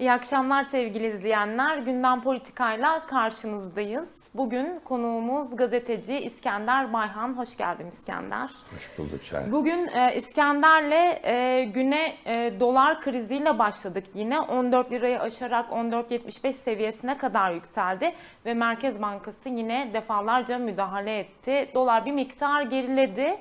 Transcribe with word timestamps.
İyi 0.00 0.12
akşamlar 0.12 0.62
sevgili 0.62 1.06
izleyenler. 1.06 1.78
Gündem 1.78 2.22
Politika'yla 2.22 3.06
karşınızdayız. 3.06 4.30
Bugün 4.34 4.80
konuğumuz 4.84 5.56
gazeteci 5.56 6.18
İskender 6.18 6.92
Bayhan. 6.92 7.38
Hoş 7.38 7.56
geldin 7.56 7.86
İskender. 7.86 8.50
Hoş 8.74 8.98
bulduk 8.98 9.22
Şahin. 9.24 9.52
Bugün 9.52 9.86
e, 9.86 10.16
İskender'le 10.16 11.20
e, 11.24 11.64
güne 11.64 12.14
e, 12.26 12.60
dolar 12.60 13.00
kriziyle 13.00 13.58
başladık 13.58 14.04
yine. 14.14 14.40
14 14.40 14.92
lirayı 14.92 15.20
aşarak 15.20 15.70
14.75 15.70 16.52
seviyesine 16.52 17.18
kadar 17.18 17.50
yükseldi 17.50 18.12
ve 18.46 18.54
Merkez 18.54 19.02
Bankası 19.02 19.48
yine 19.48 19.90
defalarca 19.94 20.58
müdahale 20.58 21.18
etti. 21.18 21.70
Dolar 21.74 22.06
bir 22.06 22.12
miktar 22.12 22.62
geriledi. 22.62 23.36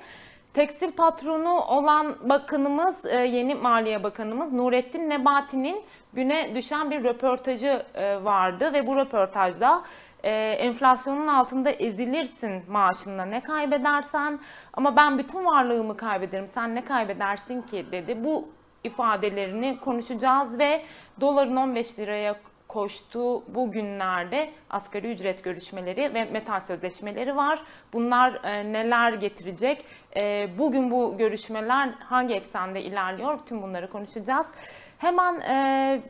Tekstil 0.53 0.91
patronu 0.91 1.59
olan 1.59 2.29
bakanımız, 2.29 3.05
e, 3.05 3.15
yeni 3.15 3.55
Maliye 3.55 4.03
Bakanımız 4.03 4.53
Nurettin 4.53 5.09
Nebati'nin 5.09 5.81
güne 6.13 6.55
düşen 6.55 6.91
bir 6.91 7.03
röportajı 7.03 7.85
e, 7.93 8.23
vardı 8.23 8.73
ve 8.73 8.87
bu 8.87 8.95
röportajda 8.95 9.83
e, 10.23 10.31
enflasyonun 10.39 11.27
altında 11.27 11.69
ezilirsin 11.69 12.63
maaşında 12.69 13.25
ne 13.25 13.41
kaybedersen 13.43 14.39
ama 14.73 14.95
ben 14.95 15.17
bütün 15.17 15.45
varlığımı 15.45 15.97
kaybederim 15.97 16.47
sen 16.47 16.75
ne 16.75 16.83
kaybedersin 16.83 17.61
ki 17.61 17.85
dedi. 17.91 18.23
Bu 18.23 18.49
ifadelerini 18.83 19.79
konuşacağız 19.79 20.59
ve 20.59 20.81
doların 21.21 21.55
15 21.55 21.99
liraya 21.99 22.35
koştuğu 22.69 23.43
bu 23.47 23.71
günlerde 23.71 24.49
asgari 24.69 25.11
ücret 25.11 25.43
görüşmeleri 25.43 26.13
ve 26.13 26.25
metal 26.25 26.59
sözleşmeleri 26.59 27.35
var. 27.35 27.59
Bunlar 27.93 28.43
e, 28.43 28.73
neler 28.73 29.13
getirecek? 29.13 29.85
E, 30.15 30.47
bugün 30.57 30.91
bu 30.91 31.17
görüşmeler 31.17 31.89
hangi 31.89 32.33
eksende 32.33 32.81
ilerliyor? 32.81 33.39
Tüm 33.45 33.61
bunları 33.61 33.89
konuşacağız. 33.89 34.53
Hemen 34.97 35.39
e, 35.39 36.01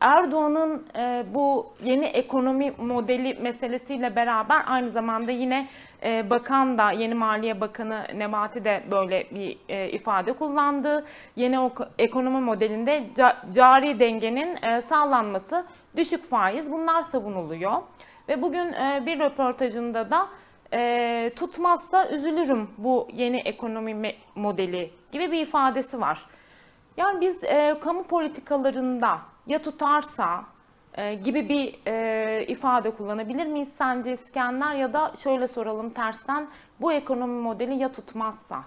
Erdoğan'ın 0.00 0.86
e, 0.96 1.24
bu 1.34 1.74
yeni 1.84 2.04
ekonomi 2.04 2.72
modeli 2.78 3.34
meselesiyle 3.34 4.16
beraber 4.16 4.62
aynı 4.66 4.90
zamanda 4.90 5.30
yine 5.30 5.68
e, 6.02 6.30
bakan 6.30 6.78
da 6.78 6.90
yeni 6.90 7.14
Maliye 7.14 7.60
Bakanı 7.60 8.06
Nebati 8.14 8.64
de 8.64 8.82
böyle 8.90 9.30
bir 9.30 9.58
e, 9.68 9.90
ifade 9.90 10.32
kullandı. 10.32 11.04
Yeni 11.36 11.70
ekonomi 11.98 12.40
modelinde 12.40 13.04
ca, 13.16 13.36
cari 13.54 14.00
dengenin 14.00 14.62
e, 14.62 14.80
sağlanması, 14.80 15.64
düşük 15.96 16.24
faiz 16.24 16.72
bunlar 16.72 17.02
savunuluyor. 17.02 17.82
Ve 18.28 18.42
bugün 18.42 18.72
e, 18.72 19.02
bir 19.06 19.18
röportajında 19.18 20.10
da 20.10 20.28
e, 20.72 21.30
tutmazsa 21.36 22.08
üzülürüm 22.08 22.70
bu 22.78 23.08
yeni 23.12 23.36
ekonomi 23.36 24.16
modeli 24.34 24.90
gibi 25.12 25.32
bir 25.32 25.40
ifadesi 25.40 26.00
var. 26.00 26.26
Yani 26.96 27.20
biz 27.20 27.44
e, 27.44 27.76
kamu 27.80 28.02
politikalarında 28.02 29.18
ya 29.46 29.62
tutarsa 29.62 30.44
gibi 31.24 31.48
bir 31.48 31.74
ifade 32.48 32.90
kullanabilir 32.90 33.46
miyiz 33.46 33.72
sence 33.78 34.12
İskender 34.12 34.74
ya 34.74 34.92
da 34.92 35.12
şöyle 35.22 35.48
soralım 35.48 35.90
tersten 35.90 36.48
bu 36.80 36.92
ekonomi 36.92 37.42
modeli 37.42 37.74
ya 37.74 37.92
tutmazsa? 37.92 38.62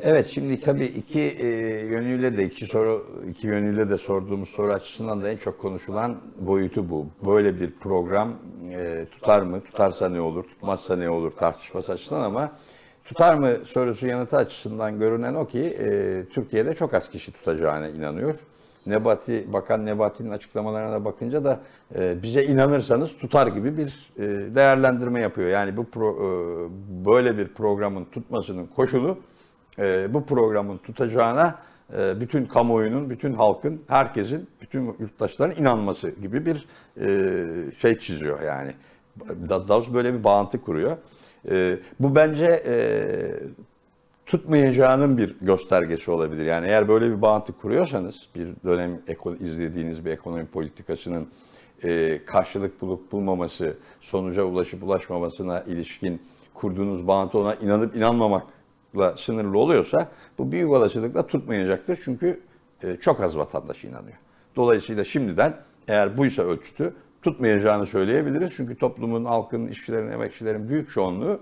Evet 0.00 0.26
şimdi 0.26 0.60
tabii 0.60 0.84
iki 0.84 1.20
e, 1.20 1.46
yönüyle 1.86 2.36
de 2.36 2.44
iki 2.44 2.66
soru 2.66 3.06
iki 3.30 3.46
yönüyle 3.46 3.90
de 3.90 3.98
sorduğumuz 3.98 4.48
soru 4.48 4.72
açısından 4.72 5.22
da 5.22 5.30
en 5.30 5.36
çok 5.36 5.58
konuşulan 5.58 6.16
boyutu 6.40 6.90
bu. 6.90 7.06
Böyle 7.26 7.60
bir 7.60 7.70
program 7.70 8.32
e, 8.70 9.06
tutar 9.10 9.42
mı? 9.42 9.60
Tutarsa 9.60 10.08
ne 10.08 10.20
olur? 10.20 10.44
Tutmazsa 10.44 10.96
ne 10.96 11.10
olur? 11.10 11.30
Tartışması 11.30 11.92
açısından 11.92 12.22
ama 12.22 12.52
tutar 13.04 13.34
mı 13.34 13.50
sorusu 13.64 14.06
yanıtı 14.06 14.36
açısından 14.36 14.98
görünen 14.98 15.34
o 15.34 15.46
ki 15.46 15.60
e, 15.60 16.22
Türkiye'de 16.30 16.74
çok 16.74 16.94
az 16.94 17.08
kişi 17.08 17.32
tutacağına 17.32 17.88
inanıyor. 17.88 18.34
Nebati 18.86 19.52
Bakan 19.52 19.86
Nebati'nin 19.86 20.30
açıklamalarına 20.30 21.04
bakınca 21.04 21.44
da 21.44 21.60
e, 21.94 22.22
bize 22.22 22.44
inanırsanız 22.44 23.18
tutar 23.18 23.46
gibi 23.46 23.76
bir 23.78 24.12
e, 24.18 24.54
değerlendirme 24.54 25.20
yapıyor. 25.20 25.48
Yani 25.48 25.76
bu 25.76 25.84
pro, 25.84 26.10
e, 26.10 26.26
böyle 27.04 27.38
bir 27.38 27.48
programın 27.48 28.04
tutmasının 28.04 28.66
koşulu 28.66 29.18
e, 29.78 30.14
bu 30.14 30.26
programın 30.26 30.78
tutacağına 30.78 31.58
e, 31.98 32.20
bütün 32.20 32.46
kamuoyunun, 32.46 33.10
bütün 33.10 33.32
halkın, 33.32 33.82
herkesin, 33.88 34.48
bütün 34.60 34.84
yurttaşların 34.98 35.62
inanması 35.62 36.10
gibi 36.10 36.46
bir 36.46 36.66
e, 37.00 37.72
şey 37.72 37.98
çiziyor 37.98 38.42
yani. 38.42 38.72
Da- 39.48 39.68
Davos 39.68 39.92
böyle 39.92 40.14
bir 40.14 40.24
bağıntı 40.24 40.60
kuruyor. 40.60 40.96
E, 41.50 41.78
bu 42.00 42.14
bence 42.14 42.62
e, 42.66 42.76
tutmayacağının 44.26 45.18
bir 45.18 45.36
göstergesi 45.40 46.10
olabilir. 46.10 46.44
Yani 46.44 46.66
eğer 46.66 46.88
böyle 46.88 47.10
bir 47.10 47.22
bağıntı 47.22 47.52
kuruyorsanız, 47.52 48.28
bir 48.34 48.48
dönem 48.64 49.00
izlediğiniz 49.40 50.04
bir 50.04 50.10
ekonomi 50.10 50.46
politikasının 50.46 51.28
e, 51.84 52.20
karşılık 52.24 52.80
bulup 52.82 53.12
bulmaması, 53.12 53.76
sonuca 54.00 54.42
ulaşıp 54.44 54.82
ulaşmamasına 54.82 55.60
ilişkin 55.60 56.22
kurduğunuz 56.54 57.06
bağıntı 57.06 57.38
ona 57.38 57.54
inanıp 57.54 57.96
inanmamakla 58.94 59.16
sınırlı 59.22 59.58
oluyorsa 59.58 60.08
bu 60.38 60.52
büyük 60.52 60.70
olasılıkla 60.70 61.26
tutmayacaktır. 61.26 61.98
Çünkü 62.04 62.40
e, 62.82 62.96
çok 62.96 63.20
az 63.20 63.36
vatandaş 63.36 63.84
inanıyor. 63.84 64.16
Dolayısıyla 64.56 65.04
şimdiden 65.04 65.56
eğer 65.88 66.16
buysa 66.16 66.42
ölçütü 66.42 66.94
tutmayacağını 67.22 67.86
söyleyebiliriz. 67.86 68.52
Çünkü 68.56 68.76
toplumun, 68.76 69.24
halkın, 69.24 69.66
işçilerin, 69.68 70.08
emekçilerin 70.08 70.68
büyük 70.68 70.90
çoğunluğu 70.90 71.40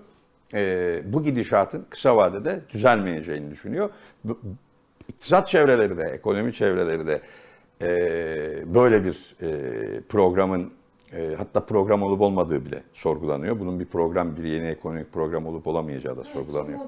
e, 0.54 1.02
bu 1.12 1.22
gidişatın 1.22 1.86
kısa 1.90 2.16
vadede 2.16 2.60
düzelmeyeceğini 2.72 3.50
düşünüyor. 3.50 3.90
Bu- 4.24 4.38
İktisat 5.08 5.48
çevreleri 5.48 5.98
de, 5.98 6.02
ekonomi 6.02 6.52
çevreleri 6.52 7.06
de 7.06 7.20
e, 7.82 8.74
böyle 8.74 9.04
bir 9.04 9.36
e, 9.42 10.00
programın 10.08 10.72
e, 11.12 11.34
hatta 11.38 11.60
program 11.66 12.02
olup 12.02 12.20
olmadığı 12.20 12.64
bile 12.64 12.82
sorgulanıyor. 12.92 13.60
Bunun 13.60 13.80
bir 13.80 13.84
program, 13.86 14.36
bir 14.36 14.44
yeni 14.44 14.66
ekonomik 14.66 15.12
program 15.12 15.46
olup 15.46 15.66
olamayacağı 15.66 16.16
da 16.16 16.24
sorgulanıyor. 16.24 16.78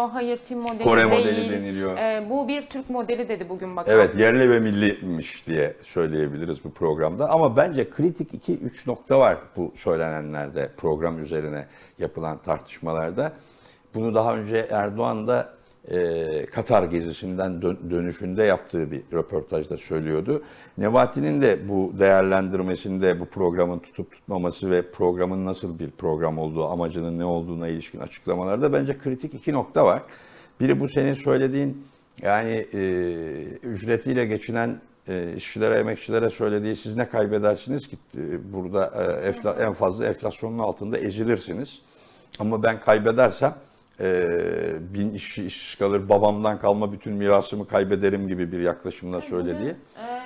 Deniliyor, 0.00 0.14
hayır 0.14 0.38
Çin 0.44 0.58
modeli 0.58 0.82
Kore 0.84 1.00
değil. 1.10 1.12
modeli 1.12 1.50
deniliyor. 1.50 1.96
E, 1.96 2.30
bu 2.30 2.48
bir 2.48 2.62
Türk 2.62 2.90
modeli 2.90 3.28
dedi 3.28 3.48
bugün 3.48 3.76
bakan. 3.76 3.94
Evet 3.94 4.16
yerli 4.16 4.50
ve 4.50 4.60
milliymiş 4.60 5.46
diye 5.46 5.76
söyleyebiliriz 5.82 6.64
bu 6.64 6.70
programda. 6.72 7.30
Ama 7.30 7.56
bence 7.56 7.90
kritik 7.90 8.48
2-3 8.48 8.70
nokta 8.86 9.18
var 9.18 9.38
bu 9.56 9.72
söylenenlerde, 9.74 10.70
program 10.76 11.22
üzerine 11.22 11.66
yapılan 11.98 12.38
tartışmalarda. 12.42 13.32
Bunu 13.94 14.14
daha 14.14 14.36
önce 14.36 14.68
Erdoğan 14.70 15.28
da 15.28 15.59
e, 15.90 16.46
Katar 16.46 16.82
gezisinden 16.84 17.62
dön- 17.62 17.90
dönüşünde 17.90 18.42
yaptığı 18.42 18.90
bir 18.90 19.02
röportajda 19.12 19.76
söylüyordu. 19.76 20.42
Nebati'nin 20.78 21.42
de 21.42 21.68
bu 21.68 21.92
değerlendirmesinde 21.98 23.20
bu 23.20 23.26
programın 23.26 23.78
tutup 23.78 24.12
tutmaması 24.12 24.70
ve 24.70 24.90
programın 24.90 25.46
nasıl 25.46 25.78
bir 25.78 25.90
program 25.90 26.38
olduğu, 26.38 26.68
amacının 26.68 27.18
ne 27.18 27.24
olduğuna 27.24 27.68
ilişkin 27.68 28.00
açıklamalarda 28.00 28.72
bence 28.72 28.98
kritik 28.98 29.34
iki 29.34 29.52
nokta 29.52 29.84
var. 29.84 30.02
Biri 30.60 30.80
bu 30.80 30.88
senin 30.88 31.12
söylediğin 31.12 31.84
yani 32.22 32.66
e, 32.72 32.80
ücretiyle 33.62 34.26
geçinen 34.26 34.80
e, 35.08 35.32
işçilere, 35.36 35.78
emekçilere 35.78 36.30
söylediği 36.30 36.76
siz 36.76 36.96
ne 36.96 37.08
kaybedersiniz 37.08 37.88
ki 37.88 37.96
e, 38.16 38.52
burada 38.52 38.92
e, 39.58 39.64
en 39.64 39.72
fazla 39.72 40.06
enflasyonun 40.06 40.58
altında 40.58 40.98
ezilirsiniz. 40.98 41.82
Ama 42.38 42.62
ben 42.62 42.80
kaybedersem 42.80 43.54
bin 44.94 45.14
işçi 45.14 45.44
işsiz 45.44 45.78
kalır, 45.78 46.08
babamdan 46.08 46.58
kalma 46.58 46.92
bütün 46.92 47.12
mirasımı 47.12 47.68
kaybederim 47.68 48.28
gibi 48.28 48.52
bir 48.52 48.60
yaklaşımla 48.60 49.20
söylediği. 49.20 49.74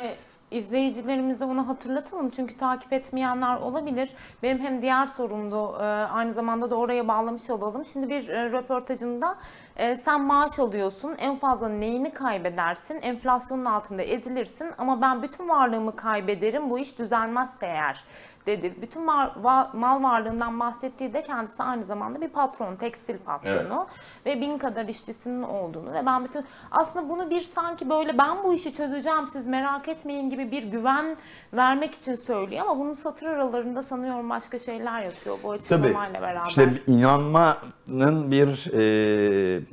Ee, 0.03 0.15
izleyicilerimize 0.51 1.49
bunu 1.49 1.69
hatırlatalım 1.69 2.31
çünkü 2.31 2.57
takip 2.57 2.93
etmeyenler 2.93 3.57
olabilir. 3.57 4.11
Benim 4.43 4.59
hem 4.59 4.83
diğer 4.83 5.07
sorumdu 5.07 5.77
e, 5.77 5.85
aynı 5.85 6.33
zamanda 6.33 6.71
da 6.71 6.77
oraya 6.77 7.09
bağlamış 7.09 7.51
olalım. 7.51 7.85
Şimdi 7.85 8.09
bir 8.09 8.29
e, 8.29 8.51
röportajında 8.51 9.37
e, 9.77 9.97
sen 9.97 10.21
maaş 10.21 10.59
alıyorsun 10.59 11.15
en 11.19 11.37
fazla 11.37 11.69
neyini 11.69 12.13
kaybedersin 12.13 12.99
enflasyonun 13.03 13.65
altında 13.65 14.03
ezilirsin 14.03 14.71
ama 14.79 15.01
ben 15.01 15.23
bütün 15.23 15.49
varlığımı 15.49 15.97
kaybederim 15.97 16.71
bu 16.71 16.79
iş 16.79 16.99
düzelmezse 16.99 17.67
eğer 17.67 18.05
dedi. 18.47 18.75
Bütün 18.83 19.07
var- 19.07 19.33
va- 19.43 19.77
mal 19.77 20.03
varlığından 20.03 20.61
bahsettiği 20.61 21.13
de 21.15 21.23
kendisi 21.23 21.63
aynı 21.63 21.85
zamanda 21.85 22.21
bir 22.21 22.29
patron, 22.29 22.77
tekstil 22.77 23.19
patronu 23.19 23.87
ve 24.27 24.41
bin 24.41 24.59
kadar 24.59 24.85
işçisinin 24.85 25.43
olduğunu 25.43 25.93
ve 25.93 26.07
ben 26.07 26.25
bütün 26.25 26.45
aslında 26.71 27.09
bunu 27.09 27.31
bir 27.31 27.41
sanki 27.41 27.91
böyle 27.91 28.19
ben 28.19 28.45
bu 28.45 28.55
işi 28.55 28.73
çözeceğim 28.73 29.27
siz 29.27 29.47
merak 29.47 29.89
etmeyin 29.89 30.31
gibi 30.31 30.51
bir 30.51 30.63
güven 30.63 31.17
vermek 31.55 31.95
için 31.95 32.15
söylüyor 32.17 32.63
ama 32.67 32.79
bunun 32.81 32.93
satır 32.95 33.27
aralarında 33.27 33.83
sanıyorum 33.83 34.31
başka 34.31 34.59
şeyler 34.59 35.03
yatıyor 35.03 35.37
bu 35.45 35.59
Tabii 35.59 35.83
açıklamayla 35.85 36.23
beraber. 36.23 36.47
işte 36.49 36.73
inanmanın 36.87 38.31
bir 38.31 38.71
e, 38.75 39.64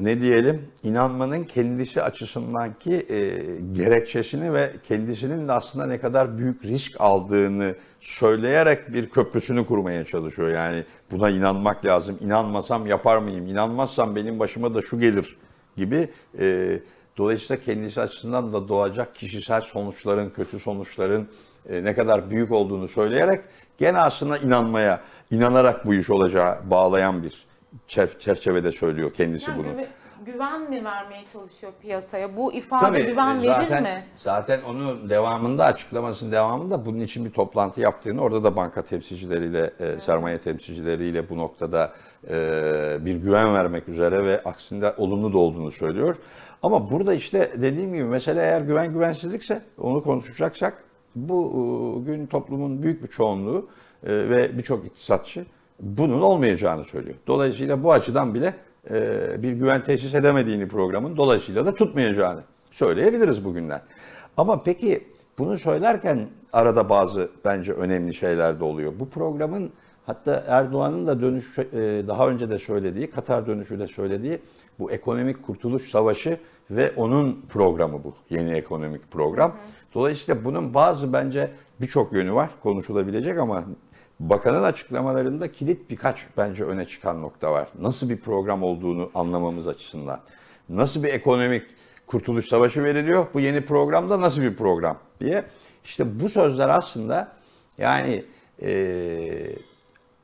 ne 0.00 0.20
diyelim 0.20 0.68
inanmanın 0.82 1.44
kendisi 1.44 2.02
açısındanki 2.02 2.92
e, 2.92 3.40
gerekçesini 3.72 4.52
ve 4.52 4.72
kendisinin 4.82 5.48
de 5.48 5.52
aslında 5.52 5.86
ne 5.86 6.00
kadar 6.00 6.38
büyük 6.38 6.64
risk 6.64 7.00
aldığını 7.00 7.74
söyleyerek 8.00 8.92
bir 8.92 9.10
köprüsünü 9.10 9.66
kurmaya 9.66 10.04
çalışıyor. 10.04 10.48
Yani 10.48 10.84
buna 11.10 11.30
inanmak 11.30 11.84
lazım. 11.86 12.18
İnanmasam 12.20 12.86
yapar 12.86 13.18
mıyım? 13.18 13.46
İnanmazsam 13.46 14.16
benim 14.16 14.38
başıma 14.38 14.74
da 14.74 14.82
şu 14.82 15.00
gelir 15.00 15.36
gibi 15.76 16.08
e, 16.38 16.78
Dolayısıyla 17.16 17.62
kendisi 17.62 18.00
açısından 18.00 18.52
da 18.52 18.68
doğacak 18.68 19.14
kişisel 19.14 19.60
sonuçların, 19.60 20.30
kötü 20.30 20.58
sonuçların 20.58 21.28
e, 21.68 21.84
ne 21.84 21.94
kadar 21.94 22.30
büyük 22.30 22.52
olduğunu 22.52 22.88
söyleyerek 22.88 23.44
gene 23.78 23.98
aslında 23.98 24.38
inanmaya, 24.38 25.00
inanarak 25.30 25.86
bu 25.86 25.94
iş 25.94 26.10
olacağı 26.10 26.70
bağlayan 26.70 27.22
bir 27.22 27.44
çer- 27.88 28.18
çerçevede 28.18 28.72
söylüyor 28.72 29.12
kendisi 29.12 29.50
Yani 29.50 29.58
bunu. 29.58 29.66
güve- 29.72 29.86
güven 30.26 30.70
mi 30.70 30.84
vermeye 30.84 31.24
çalışıyor 31.32 31.72
piyasaya? 31.82 32.36
Bu 32.36 32.52
ifade 32.52 33.00
güven 33.00 33.36
e, 33.36 33.42
verir 33.42 33.46
zaten, 33.48 33.82
mi? 33.82 34.04
Zaten 34.18 34.60
onun 34.62 35.10
devamında, 35.10 35.64
açıklamasının 35.64 36.32
devamında 36.32 36.86
bunun 36.86 37.00
için 37.00 37.24
bir 37.24 37.30
toplantı 37.30 37.80
yaptığını, 37.80 38.20
orada 38.20 38.44
da 38.44 38.56
banka 38.56 38.82
temsilcileriyle, 38.82 39.70
e, 39.80 40.00
sermaye 40.00 40.38
temsilcileriyle 40.38 41.28
bu 41.28 41.38
noktada 41.38 41.92
e, 42.28 42.34
bir 43.00 43.16
güven 43.16 43.54
vermek 43.54 43.88
üzere 43.88 44.24
ve 44.24 44.42
aksinde 44.44 44.94
olumlu 44.96 45.32
da 45.32 45.38
olduğunu 45.38 45.70
söylüyor. 45.70 46.16
Ama 46.62 46.90
burada 46.90 47.14
işte 47.14 47.52
dediğim 47.56 47.92
gibi 47.92 48.04
mesele 48.04 48.40
eğer 48.40 48.60
güven 48.60 48.92
güvensizlikse, 48.92 49.62
onu 49.78 50.02
konuşacaksak 50.02 50.84
bu 51.16 51.52
e, 52.06 52.10
gün 52.10 52.26
toplumun 52.26 52.82
büyük 52.82 53.02
bir 53.02 53.08
çoğunluğu 53.08 53.68
ve 54.04 54.58
birçok 54.58 54.86
iktisatçı 54.86 55.46
bunun 55.80 56.20
olmayacağını 56.20 56.84
söylüyor. 56.84 57.16
Dolayısıyla 57.26 57.82
bu 57.82 57.92
açıdan 57.92 58.34
bile 58.34 58.54
e, 58.90 59.42
bir 59.42 59.52
güven 59.52 59.82
tesis 59.84 60.14
edemediğini 60.14 60.68
programın 60.68 61.16
dolayısıyla 61.16 61.66
da 61.66 61.74
tutmayacağını 61.74 62.40
söyleyebiliriz 62.70 63.44
bugünden. 63.44 63.80
Ama 64.36 64.62
peki 64.62 65.04
bunu 65.38 65.58
söylerken 65.58 66.28
arada 66.52 66.88
bazı 66.88 67.30
bence 67.44 67.72
önemli 67.72 68.14
şeyler 68.14 68.60
de 68.60 68.64
oluyor. 68.64 68.92
Bu 69.00 69.08
programın 69.08 69.70
hatta 70.06 70.44
Erdoğan'ın 70.48 71.06
da 71.06 71.20
dönüş 71.20 71.58
e, 71.58 71.62
daha 72.08 72.28
önce 72.28 72.50
de 72.50 72.58
söylediği, 72.58 73.10
Katar 73.10 73.46
dönüşü 73.46 73.78
de 73.78 73.86
söylediği 73.86 74.38
bu 74.78 74.90
ekonomik 74.90 75.42
kurtuluş 75.42 75.90
savaşı 75.90 76.38
ve 76.70 76.92
onun 76.96 77.44
programı 77.48 78.04
bu. 78.04 78.14
Yeni 78.30 78.52
ekonomik 78.52 79.10
program. 79.10 79.56
Dolayısıyla 79.94 80.44
bunun 80.44 80.74
bazı 80.74 81.12
bence 81.12 81.50
birçok 81.80 82.12
yönü 82.12 82.34
var 82.34 82.50
konuşulabilecek 82.62 83.38
ama 83.38 83.64
Bakanın 84.20 84.62
açıklamalarında 84.62 85.52
kilit 85.52 85.90
birkaç 85.90 86.26
bence 86.36 86.64
öne 86.64 86.84
çıkan 86.84 87.22
nokta 87.22 87.52
var. 87.52 87.68
Nasıl 87.80 88.10
bir 88.10 88.20
program 88.20 88.62
olduğunu 88.62 89.10
anlamamız 89.14 89.68
açısından. 89.68 90.20
Nasıl 90.68 91.02
bir 91.02 91.08
ekonomik 91.08 91.62
kurtuluş 92.06 92.46
savaşı 92.46 92.84
veriliyor? 92.84 93.26
Bu 93.34 93.40
yeni 93.40 93.64
programda 93.64 94.20
nasıl 94.20 94.42
bir 94.42 94.56
program 94.56 94.98
diye. 95.20 95.44
İşte 95.84 96.20
bu 96.20 96.28
sözler 96.28 96.68
aslında 96.68 97.32
yani 97.78 98.24
eee, 98.62 99.56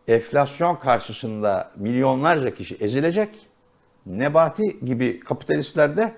enflasyon 0.09 0.77
karşısında 0.77 1.71
milyonlarca 1.77 2.55
kişi 2.55 2.75
ezilecek. 2.75 3.29
Nebati 4.07 4.81
gibi 4.85 5.21
kapitalistler 5.21 5.97
de 5.97 6.13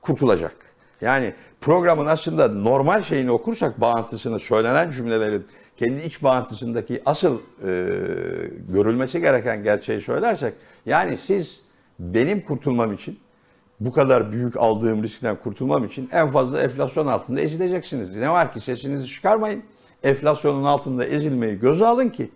kurtulacak. 0.00 0.56
Yani 1.00 1.34
programın 1.60 2.06
aslında 2.06 2.48
normal 2.48 3.02
şeyini 3.02 3.30
okursak 3.30 3.80
bağıntısını 3.80 4.38
söylenen 4.38 4.90
cümlelerin 4.90 5.46
kendi 5.76 6.02
iç 6.02 6.22
bağıntısındaki 6.22 7.02
asıl 7.06 7.38
e, 7.38 7.70
görülmesi 8.68 9.20
gereken 9.20 9.62
gerçeği 9.62 10.00
söylersek 10.00 10.54
yani 10.86 11.18
siz 11.18 11.60
benim 11.98 12.40
kurtulmam 12.40 12.92
için 12.92 13.18
bu 13.80 13.92
kadar 13.92 14.32
büyük 14.32 14.56
aldığım 14.56 15.02
riskten 15.02 15.36
kurtulmam 15.36 15.84
için 15.84 16.08
en 16.12 16.28
fazla 16.28 16.60
enflasyon 16.60 17.06
altında 17.06 17.40
ezileceksiniz. 17.40 18.16
Ne 18.16 18.30
var 18.30 18.52
ki 18.52 18.60
sesinizi 18.60 19.06
çıkarmayın. 19.06 19.62
Enflasyonun 20.02 20.64
altında 20.64 21.04
ezilmeyi 21.04 21.58
göze 21.58 21.86
alın 21.86 22.08
ki 22.08 22.30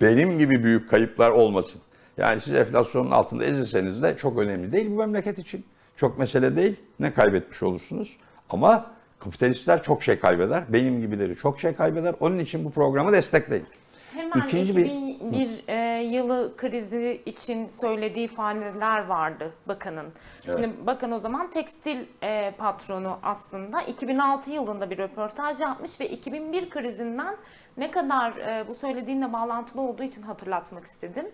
benim 0.00 0.38
gibi 0.38 0.62
büyük 0.62 0.90
kayıplar 0.90 1.30
olmasın. 1.30 1.82
Yani 2.16 2.40
siz 2.40 2.54
enflasyonun 2.54 3.10
altında 3.10 3.44
ezilseniz 3.44 4.02
de 4.02 4.16
çok 4.16 4.38
önemli 4.38 4.72
değil 4.72 4.90
bu 4.90 4.94
memleket 4.94 5.38
için. 5.38 5.64
Çok 5.96 6.18
mesele 6.18 6.56
değil. 6.56 6.76
Ne 7.00 7.14
kaybetmiş 7.14 7.62
olursunuz. 7.62 8.16
Ama 8.50 8.90
kapitalistler 9.18 9.82
çok 9.82 10.02
şey 10.02 10.18
kaybeder. 10.18 10.64
Benim 10.68 11.00
gibileri 11.00 11.36
çok 11.36 11.60
şey 11.60 11.74
kaybeder. 11.74 12.14
Onun 12.20 12.38
için 12.38 12.64
bu 12.64 12.70
programı 12.70 13.12
destekleyin. 13.12 13.66
Hemen 14.14 14.46
İkinci 14.46 14.76
bir- 14.76 14.84
2001 14.84 15.64
e, 15.68 16.02
yılı 16.02 16.56
krizi 16.56 17.22
için 17.26 17.68
söylediği 17.68 18.24
ifadeler 18.24 19.04
vardı 19.06 19.52
bakanın. 19.68 20.06
Şimdi 20.44 20.70
bakan 20.86 21.12
o 21.12 21.18
zaman 21.18 21.50
tekstil 21.50 21.98
e, 22.22 22.50
patronu 22.58 23.18
aslında 23.22 23.82
2006 23.82 24.50
yılında 24.50 24.90
bir 24.90 24.98
röportaj 24.98 25.60
yapmış 25.60 26.00
ve 26.00 26.08
2001 26.08 26.70
krizinden 26.70 27.36
ne 27.76 27.90
kadar 27.90 28.36
e, 28.36 28.68
bu 28.68 28.74
söylediğinle 28.74 29.32
bağlantılı 29.32 29.82
olduğu 29.82 30.02
için 30.02 30.22
hatırlatmak 30.22 30.84
istedim. 30.84 31.26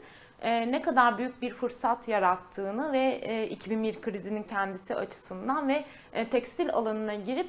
E, 0.43 0.73
ne 0.73 0.83
kadar 0.83 1.19
büyük 1.19 1.43
bir 1.43 1.51
fırsat 1.55 2.09
yarattığını 2.09 2.93
ve 2.93 3.19
e, 3.23 3.47
2001 3.49 4.01
krizinin 4.01 4.43
kendisi 4.43 4.95
açısından 4.95 5.69
ve 5.69 5.85
e, 6.13 6.29
tekstil 6.29 6.71
alanına 6.73 7.15
girip 7.15 7.49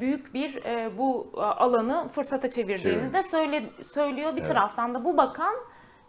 büyük 0.00 0.34
bir 0.34 0.64
e, 0.64 0.98
bu 0.98 1.32
e, 1.36 1.40
alanı 1.40 2.08
fırsata 2.08 2.50
çevirdiğini 2.50 3.12
de 3.12 3.22
söyle, 3.22 3.62
söylüyor. 3.92 4.36
Bir 4.36 4.44
taraftan 4.44 4.94
da 4.94 5.04
bu 5.04 5.16
bakan, 5.16 5.54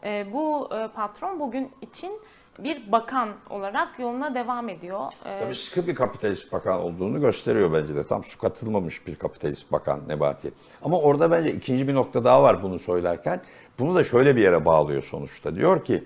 e, 0.03 0.33
bu 0.33 0.69
e, 0.75 0.87
patron 0.87 1.39
bugün 1.39 1.71
için 1.81 2.11
bir 2.59 2.91
bakan 2.91 3.29
olarak 3.49 3.99
yoluna 3.99 4.35
devam 4.35 4.69
ediyor. 4.69 5.11
E, 5.25 5.39
Tabii 5.39 5.55
sıkı 5.55 5.87
bir 5.87 5.95
kapitalist 5.95 6.51
bakan 6.51 6.79
olduğunu 6.81 7.21
gösteriyor 7.21 7.73
bence 7.73 7.95
de. 7.95 8.07
Tam 8.07 8.23
su 8.23 8.39
katılmamış 8.39 9.07
bir 9.07 9.15
kapitalist 9.15 9.71
bakan 9.71 10.07
Nebati. 10.07 10.51
Ama 10.83 10.99
orada 10.99 11.31
bence 11.31 11.51
ikinci 11.51 11.87
bir 11.87 11.93
nokta 11.93 12.23
daha 12.23 12.43
var 12.43 12.63
bunu 12.63 12.79
söylerken. 12.79 13.41
Bunu 13.79 13.95
da 13.95 14.03
şöyle 14.03 14.35
bir 14.35 14.41
yere 14.41 14.65
bağlıyor 14.65 15.03
sonuçta. 15.03 15.55
Diyor 15.55 15.85
ki 15.85 16.03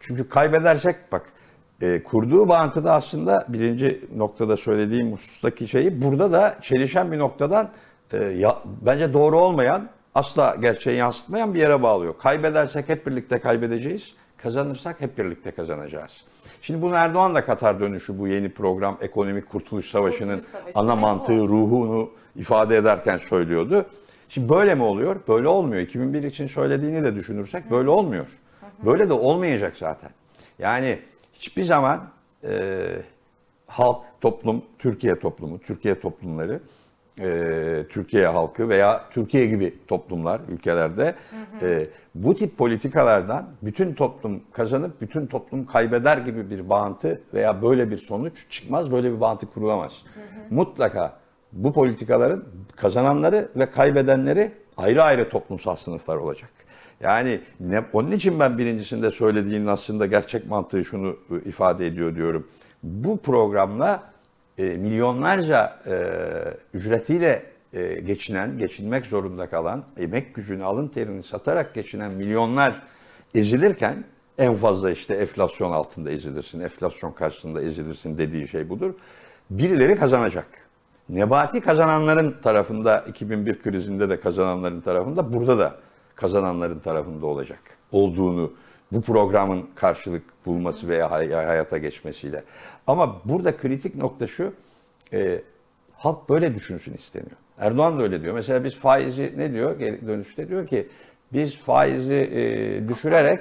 çünkü 0.00 0.28
kaybedersek 0.28 1.12
bak 1.12 1.32
e, 1.80 2.02
kurduğu 2.02 2.48
bağıntıda 2.48 2.92
aslında 2.92 3.44
birinci 3.48 4.00
noktada 4.16 4.56
söylediğim 4.56 5.12
husustaki 5.12 5.68
şeyi 5.68 6.02
burada 6.02 6.32
da 6.32 6.56
çelişen 6.62 7.12
bir 7.12 7.18
noktadan 7.18 7.68
e, 8.12 8.24
ya, 8.24 8.58
bence 8.80 9.12
doğru 9.12 9.38
olmayan 9.38 9.88
asla 10.14 10.56
gerçeği 10.60 10.96
yansıtmayan 10.96 11.54
bir 11.54 11.58
yere 11.60 11.82
bağlıyor. 11.82 12.14
Kaybedersek 12.18 12.88
hep 12.88 13.06
birlikte 13.06 13.38
kaybedeceğiz. 13.38 14.14
Kazanırsak 14.36 15.00
hep 15.00 15.18
birlikte 15.18 15.50
kazanacağız. 15.50 16.12
Şimdi 16.62 16.82
bunu 16.82 16.94
Erdoğan 16.94 17.34
da 17.34 17.44
Katar 17.44 17.80
dönüşü 17.80 18.18
bu 18.18 18.28
yeni 18.28 18.48
program 18.48 18.98
ekonomik 19.00 19.48
kurtuluş 19.48 19.90
savaşının 19.90 20.36
Kurtuluş 20.36 20.52
Savaşı, 20.52 20.78
ana 20.78 20.96
mantığı, 20.96 21.48
ruhunu 21.48 22.10
ifade 22.36 22.76
ederken 22.76 23.18
söylüyordu. 23.18 23.86
Şimdi 24.28 24.48
böyle 24.48 24.74
mi 24.74 24.82
oluyor? 24.82 25.16
Böyle 25.28 25.48
olmuyor. 25.48 25.82
2001 25.82 26.22
için 26.22 26.46
söylediğini 26.46 27.04
de 27.04 27.14
düşünürsek 27.14 27.70
böyle 27.70 27.90
olmuyor. 27.90 28.28
Böyle 28.84 29.08
de 29.08 29.12
olmayacak 29.12 29.76
zaten. 29.76 30.10
Yani 30.58 30.98
hiçbir 31.40 31.64
zaman 31.64 32.00
e, 32.44 32.80
halk, 33.66 34.04
toplum, 34.20 34.62
Türkiye 34.78 35.18
toplumu, 35.18 35.58
Türkiye 35.58 36.00
toplumları, 36.00 36.60
e, 37.20 37.84
Türkiye 37.88 38.26
halkı 38.26 38.68
veya 38.68 39.04
Türkiye 39.10 39.46
gibi 39.46 39.78
toplumlar 39.88 40.40
ülkelerde 40.48 41.14
e, 41.62 41.86
bu 42.14 42.36
tip 42.36 42.58
politikalardan 42.58 43.46
bütün 43.62 43.94
toplum 43.94 44.42
kazanıp 44.52 45.00
bütün 45.00 45.26
toplum 45.26 45.66
kaybeder 45.66 46.18
gibi 46.18 46.50
bir 46.50 46.68
bağıntı 46.68 47.20
veya 47.34 47.62
böyle 47.62 47.90
bir 47.90 47.98
sonuç 47.98 48.50
çıkmaz, 48.50 48.92
böyle 48.92 49.12
bir 49.12 49.20
bağıntı 49.20 49.46
kurulamaz. 49.46 49.92
Mutlaka 50.50 51.20
bu 51.52 51.72
politikaların 51.72 52.44
kazananları 52.76 53.48
ve 53.56 53.70
kaybedenleri 53.70 54.52
ayrı 54.76 55.02
ayrı 55.02 55.28
toplumsal 55.28 55.76
sınıflar 55.76 56.16
olacak. 56.16 56.50
Yani 57.00 57.40
ne, 57.60 57.84
onun 57.92 58.10
için 58.10 58.40
ben 58.40 58.58
birincisinde 58.58 59.10
söylediğinin 59.10 59.66
aslında 59.66 60.06
gerçek 60.06 60.46
mantığı 60.46 60.84
şunu 60.84 61.16
e, 61.30 61.48
ifade 61.48 61.86
ediyor 61.86 62.14
diyorum. 62.14 62.48
Bu 62.82 63.18
programla 63.18 64.02
e, 64.58 64.62
milyonlarca 64.62 65.78
e, 65.86 65.94
ücretiyle 66.74 67.42
e, 67.72 68.00
geçinen, 68.00 68.58
geçinmek 68.58 69.06
zorunda 69.06 69.48
kalan, 69.48 69.84
emek 69.98 70.34
gücünü, 70.34 70.64
alın 70.64 70.88
terini 70.88 71.22
satarak 71.22 71.74
geçinen 71.74 72.10
milyonlar 72.10 72.82
ezilirken 73.34 74.04
en 74.38 74.54
fazla 74.54 74.90
işte 74.90 75.14
enflasyon 75.14 75.72
altında 75.72 76.10
ezilirsin, 76.10 76.60
enflasyon 76.60 77.12
karşısında 77.12 77.62
ezilirsin 77.62 78.18
dediği 78.18 78.48
şey 78.48 78.68
budur. 78.68 78.94
Birileri 79.50 79.96
kazanacak. 79.96 80.46
Nebati 81.08 81.60
kazananların 81.60 82.36
tarafında 82.42 83.04
2001 83.08 83.62
krizinde 83.62 84.08
de 84.08 84.20
kazananların 84.20 84.80
tarafında 84.80 85.32
burada 85.32 85.58
da 85.58 85.76
kazananların 86.20 86.78
tarafında 86.78 87.26
olacak 87.26 87.60
olduğunu 87.92 88.52
bu 88.92 89.02
programın 89.02 89.66
karşılık 89.74 90.22
bulması 90.46 90.88
veya 90.88 91.10
hay- 91.10 91.30
hayata 91.32 91.78
geçmesiyle. 91.78 92.44
Ama 92.86 93.20
burada 93.24 93.56
kritik 93.56 93.94
nokta 93.94 94.26
şu, 94.26 94.52
e, 95.12 95.42
halk 95.94 96.28
böyle 96.28 96.54
düşünsün 96.54 96.94
isteniyor. 96.94 97.36
Erdoğan 97.58 97.98
da 97.98 98.02
öyle 98.02 98.22
diyor. 98.22 98.34
Mesela 98.34 98.64
biz 98.64 98.76
faizi 98.76 99.34
ne 99.36 99.52
diyor 99.52 99.80
dönüşte? 99.80 100.48
Diyor 100.48 100.66
ki 100.66 100.88
biz 101.32 101.58
faizi 101.58 102.14
e, 102.14 102.88
düşürerek 102.88 103.38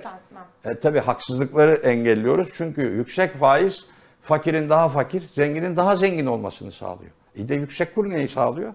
e, 0.65 0.79
tabii 0.79 0.99
haksızlıkları 0.99 1.73
engelliyoruz. 1.73 2.49
Çünkü 2.53 2.81
yüksek 2.81 3.33
faiz 3.35 3.85
fakirin 4.21 4.69
daha 4.69 4.89
fakir, 4.89 5.21
zenginin 5.33 5.75
daha 5.75 5.95
zengin 5.95 6.25
olmasını 6.25 6.71
sağlıyor. 6.71 7.11
İyi 7.35 7.49
de 7.49 7.55
yüksek 7.55 7.95
kur 7.95 8.09
neyi 8.09 8.27
sağlıyor? 8.27 8.73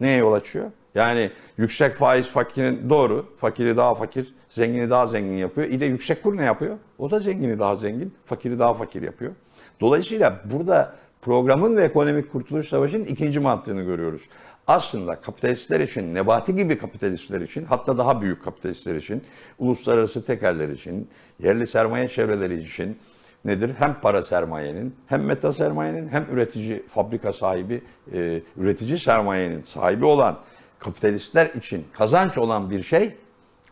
Neye 0.00 0.18
yol 0.18 0.32
açıyor? 0.32 0.70
Yani 0.94 1.30
yüksek 1.56 1.94
faiz 1.94 2.28
fakirin 2.28 2.90
doğru, 2.90 3.26
fakiri 3.36 3.76
daha 3.76 3.94
fakir, 3.94 4.34
zengini 4.48 4.90
daha 4.90 5.06
zengin 5.06 5.36
yapıyor. 5.36 5.68
İyi 5.68 5.80
de 5.80 5.84
yüksek 5.84 6.22
kur 6.22 6.36
ne 6.36 6.44
yapıyor? 6.44 6.76
O 6.98 7.10
da 7.10 7.18
zengini 7.18 7.58
daha 7.58 7.76
zengin, 7.76 8.14
fakiri 8.24 8.58
daha 8.58 8.74
fakir 8.74 9.02
yapıyor. 9.02 9.32
Dolayısıyla 9.80 10.40
burada 10.44 10.94
Programın 11.22 11.76
ve 11.76 11.84
ekonomik 11.84 12.32
kurtuluş 12.32 12.68
savaşının 12.68 13.04
ikinci 13.04 13.40
mantığını 13.40 13.82
görüyoruz. 13.82 14.28
Aslında 14.66 15.20
kapitalistler 15.20 15.80
için, 15.80 16.14
Nebati 16.14 16.54
gibi 16.54 16.78
kapitalistler 16.78 17.40
için, 17.40 17.64
hatta 17.64 17.98
daha 17.98 18.22
büyük 18.22 18.44
kapitalistler 18.44 18.94
için, 18.94 19.22
uluslararası 19.58 20.24
tekerler 20.24 20.68
için, 20.68 21.08
yerli 21.38 21.66
sermaye 21.66 22.08
çevreleri 22.08 22.60
için 22.60 22.98
nedir? 23.44 23.70
Hem 23.78 24.00
para 24.00 24.22
sermayenin, 24.22 24.94
hem 25.06 25.24
meta 25.24 25.52
sermayenin, 25.52 26.08
hem 26.08 26.26
üretici 26.32 26.86
fabrika 26.88 27.32
sahibi, 27.32 27.82
e, 28.12 28.40
üretici 28.56 28.98
sermayenin 28.98 29.62
sahibi 29.62 30.04
olan 30.04 30.38
kapitalistler 30.78 31.46
için 31.46 31.86
kazanç 31.92 32.38
olan 32.38 32.70
bir 32.70 32.82
şey, 32.82 33.16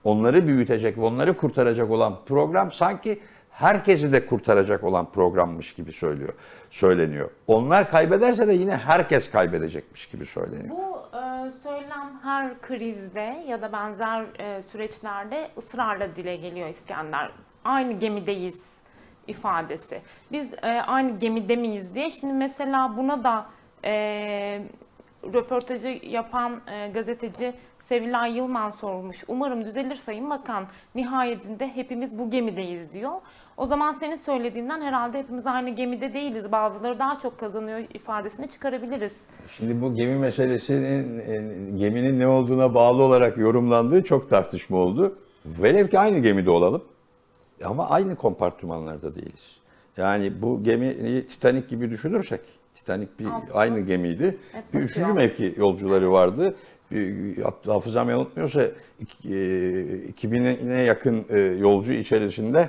onları 0.05 0.47
büyütecek 0.47 0.99
ve 0.99 1.03
onları 1.03 1.37
kurtaracak 1.37 1.91
olan 1.91 2.19
program 2.27 2.73
sanki 2.73 3.21
herkesi 3.51 4.13
de 4.13 4.27
kurtaracak 4.27 4.85
olan 4.85 5.07
programmış 5.13 5.75
gibi 5.75 5.93
söylüyor, 5.93 6.35
söyleniyor. 6.71 7.31
Onlar 7.47 7.91
kaybederse 7.91 8.49
de 8.49 8.53
yine 8.53 8.77
herkes 8.77 9.31
kaybedecekmiş 9.31 10.07
gibi 10.07 10.27
söyleniyor. 10.27 10.77
Bu 10.77 11.17
e, 11.19 11.51
söylem 11.51 12.21
her 12.23 12.61
krizde 12.61 13.45
ya 13.49 13.63
da 13.63 13.73
benzer 13.73 14.25
e, 14.39 14.63
süreçlerde 14.63 15.49
ısrarla 15.59 16.17
dile 16.17 16.37
geliyor 16.37 16.69
İskender. 16.69 17.31
Aynı 17.65 17.93
gemideyiz 17.93 18.77
ifadesi. 19.27 20.01
Biz 20.33 20.55
e, 20.63 20.67
aynı 20.67 21.19
gemide 21.19 21.57
miyiz 21.57 21.95
diye. 21.95 22.11
Şimdi 22.11 22.33
mesela 22.33 22.97
buna 22.97 23.25
da 23.25 23.47
e, 23.85 24.63
röportajı 25.25 26.01
yapan 26.03 26.61
e, 26.67 26.89
gazeteci 26.89 27.55
Sevilay 27.79 28.37
Yılman 28.37 28.71
sormuş. 28.71 29.25
Umarım 29.29 29.65
düzelir 29.65 29.97
Sayın 29.97 30.31
Bakan. 30.31 30.67
Nihayetinde 30.95 31.69
hepimiz 31.69 32.19
bu 32.19 32.31
gemideyiz 32.31 32.93
diyor. 32.93 33.13
O 33.57 33.67
zaman 33.67 33.93
senin 33.93 34.17
söylediğinden 34.17 34.81
herhalde 34.81 35.19
hepimiz 35.19 35.47
aynı 35.47 35.71
gemide 35.71 36.15
değiliz. 36.15 36.53
Bazıları 36.53 36.99
daha 36.99 37.19
çok 37.19 37.39
kazanıyor 37.39 37.79
ifadesini 37.95 38.49
çıkarabiliriz. 38.49 39.21
Şimdi 39.51 39.83
bu 39.83 39.95
gemi 39.95 40.15
meselesinin 40.15 41.19
e, 41.19 41.79
geminin 41.79 42.19
ne 42.21 42.27
olduğuna 42.27 42.75
bağlı 42.75 43.03
olarak 43.03 43.39
yorumlandığı 43.39 44.05
çok 44.05 44.31
tartışma 44.31 44.77
oldu. 44.77 45.19
Velev 45.47 45.89
ki 45.89 45.99
aynı 45.99 46.19
gemide 46.19 46.51
olalım 46.51 46.85
ama 47.65 47.91
aynı 47.91 48.17
kompartımanlarda 48.17 49.15
değiliz. 49.15 49.57
Yani 49.97 50.43
bu 50.43 50.63
gemiyi 50.63 51.27
Titanic 51.27 51.67
gibi 51.67 51.91
düşünürsek, 51.91 52.41
Titanic 52.87 53.09
bir 53.19 53.27
Aslında- 53.27 53.55
aynı 53.55 53.81
gemiydi. 53.81 54.39
Evet, 54.55 54.65
bir 54.75 54.79
üçüncü 54.79 55.01
batıyor. 55.11 55.17
mevki 55.17 55.55
yolcuları 55.57 56.13
vardı. 56.13 56.57
Bir, 56.91 57.37
hafızam 57.67 58.11
yanıltmıyorsa 58.11 58.71
iki- 59.01 59.29
e, 59.35 60.09
2000'e 60.09 60.83
yakın 60.83 61.25
e, 61.31 61.39
yolcu 61.41 61.93
içerisinde 61.93 62.69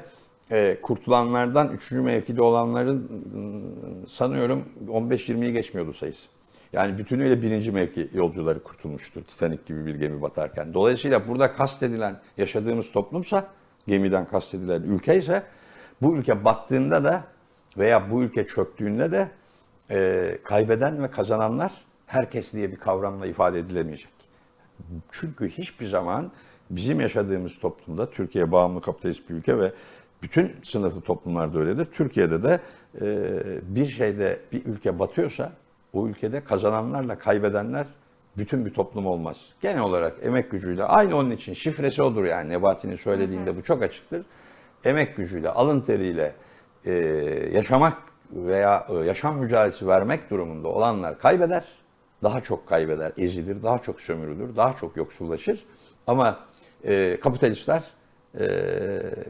e, 0.51 0.77
kurtulanlardan 0.81 1.71
üçüncü 1.73 2.01
mevkide 2.01 2.41
olanların 2.41 2.97
mm, 3.33 4.07
sanıyorum 4.07 4.63
15-20'yi 4.87 5.53
geçmiyordu 5.53 5.93
sayısı. 5.93 6.27
Yani 6.73 6.97
bütünüyle 6.97 7.41
birinci 7.41 7.71
mevki 7.71 8.09
yolcuları 8.13 8.63
kurtulmuştur 8.63 9.23
Titanic 9.23 9.59
gibi 9.65 9.85
bir 9.85 9.95
gemi 9.95 10.21
batarken. 10.21 10.73
Dolayısıyla 10.73 11.27
burada 11.27 11.51
kastedilen 11.53 12.19
yaşadığımız 12.37 12.91
toplumsa, 12.91 13.47
gemiden 13.87 14.25
kastedilen 14.25 14.81
ülke 14.81 15.17
ise 15.17 15.43
bu 16.01 16.17
ülke 16.17 16.45
battığında 16.45 17.03
da 17.03 17.23
veya 17.77 18.11
bu 18.11 18.23
ülke 18.23 18.45
çöktüğünde 18.45 19.11
de 19.11 19.27
e, 19.91 20.37
kaybeden 20.43 21.03
ve 21.03 21.09
kazananlar 21.09 21.71
herkes 22.05 22.53
diye 22.53 22.71
bir 22.71 22.77
kavramla 22.77 23.25
ifade 23.25 23.59
edilemeyecek. 23.59 24.11
Çünkü 25.11 25.49
hiçbir 25.49 25.87
zaman 25.87 26.31
bizim 26.69 26.99
yaşadığımız 26.99 27.59
toplumda, 27.59 28.09
Türkiye 28.09 28.51
bağımlı 28.51 28.81
kapitalist 28.81 29.29
bir 29.29 29.35
ülke 29.35 29.57
ve 29.57 29.71
bütün 30.21 30.55
sınıflı 30.63 31.01
toplumlarda 31.01 31.59
öyledir. 31.59 31.85
Türkiye'de 31.85 32.43
de 32.43 32.59
e, 33.01 33.05
bir 33.75 33.87
şeyde 33.87 34.39
bir 34.51 34.65
ülke 34.65 34.99
batıyorsa 34.99 35.51
o 35.93 36.07
ülkede 36.07 36.43
kazananlarla 36.43 37.19
kaybedenler 37.19 37.87
bütün 38.37 38.65
bir 38.65 38.73
toplum 38.73 39.05
olmaz. 39.05 39.37
Genel 39.61 39.81
olarak 39.81 40.13
emek 40.21 40.51
gücüyle 40.51 40.83
aynı 40.83 41.15
onun 41.15 41.31
için 41.31 41.53
şifresi 41.53 42.03
odur 42.03 42.25
yani 42.25 42.49
Nebati'nin 42.49 42.95
söylediğinde 42.95 43.57
bu 43.57 43.63
çok 43.63 43.83
açıktır. 43.83 44.25
Emek 44.85 45.17
gücüyle, 45.17 45.49
alın 45.49 45.81
teriyle 45.81 46.35
e, 46.85 46.93
yaşamak 47.53 47.97
veya 48.31 48.87
e, 48.89 48.93
yaşam 48.93 49.37
mücadelesi 49.37 49.87
vermek 49.87 50.29
durumunda 50.29 50.67
olanlar 50.67 51.19
kaybeder. 51.19 51.63
Daha 52.23 52.41
çok 52.41 52.67
kaybeder, 52.67 53.11
ezilir, 53.17 53.63
daha 53.63 53.79
çok 53.79 54.01
sömürülür, 54.01 54.55
daha 54.55 54.73
çok 54.73 54.97
yoksullaşır. 54.97 55.65
Ama 56.07 56.39
e, 56.83 57.19
kapitalistler 57.19 57.83
e, 58.39 58.45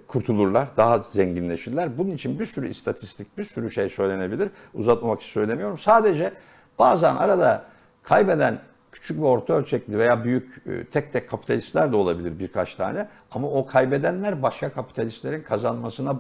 kurtulurlar, 0.08 0.68
daha 0.78 1.06
zenginleşirler. 1.10 1.98
Bunun 1.98 2.12
için 2.12 2.40
bir 2.40 2.46
sürü 2.46 2.70
istatistik, 2.70 3.38
bir 3.38 3.44
sürü 3.44 3.72
şey 3.72 3.90
söylenebilir. 3.90 4.50
Uzatmamak 4.74 5.22
için 5.22 5.32
söylemiyorum. 5.32 5.78
Sadece 5.78 6.34
bazen 6.80 7.16
arada 7.16 7.66
kaybeden 8.04 8.60
küçük 8.92 9.22
ve 9.22 9.26
orta 9.26 9.54
ölçekli 9.54 9.98
veya 9.98 10.24
büyük 10.24 10.64
e, 10.68 10.86
tek 10.86 11.14
tek 11.14 11.30
kapitalistler 11.30 11.92
de 11.92 11.96
olabilir 11.96 12.40
birkaç 12.40 12.76
tane. 12.76 13.08
Ama 13.32 13.48
o 13.48 13.66
kaybedenler 13.66 14.44
başka 14.44 14.72
kapitalistlerin 14.72 15.44
kazanmasına 15.44 16.16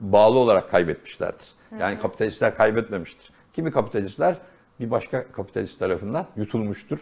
bağlı 0.00 0.38
olarak 0.38 0.70
kaybetmişlerdir. 0.70 1.55
Yani 1.80 1.98
kapitalistler 1.98 2.56
kaybetmemiştir. 2.56 3.30
Kimi 3.52 3.70
kapitalistler 3.70 4.36
bir 4.80 4.90
başka 4.90 5.32
kapitalist 5.32 5.78
tarafından 5.78 6.26
yutulmuştur 6.36 7.00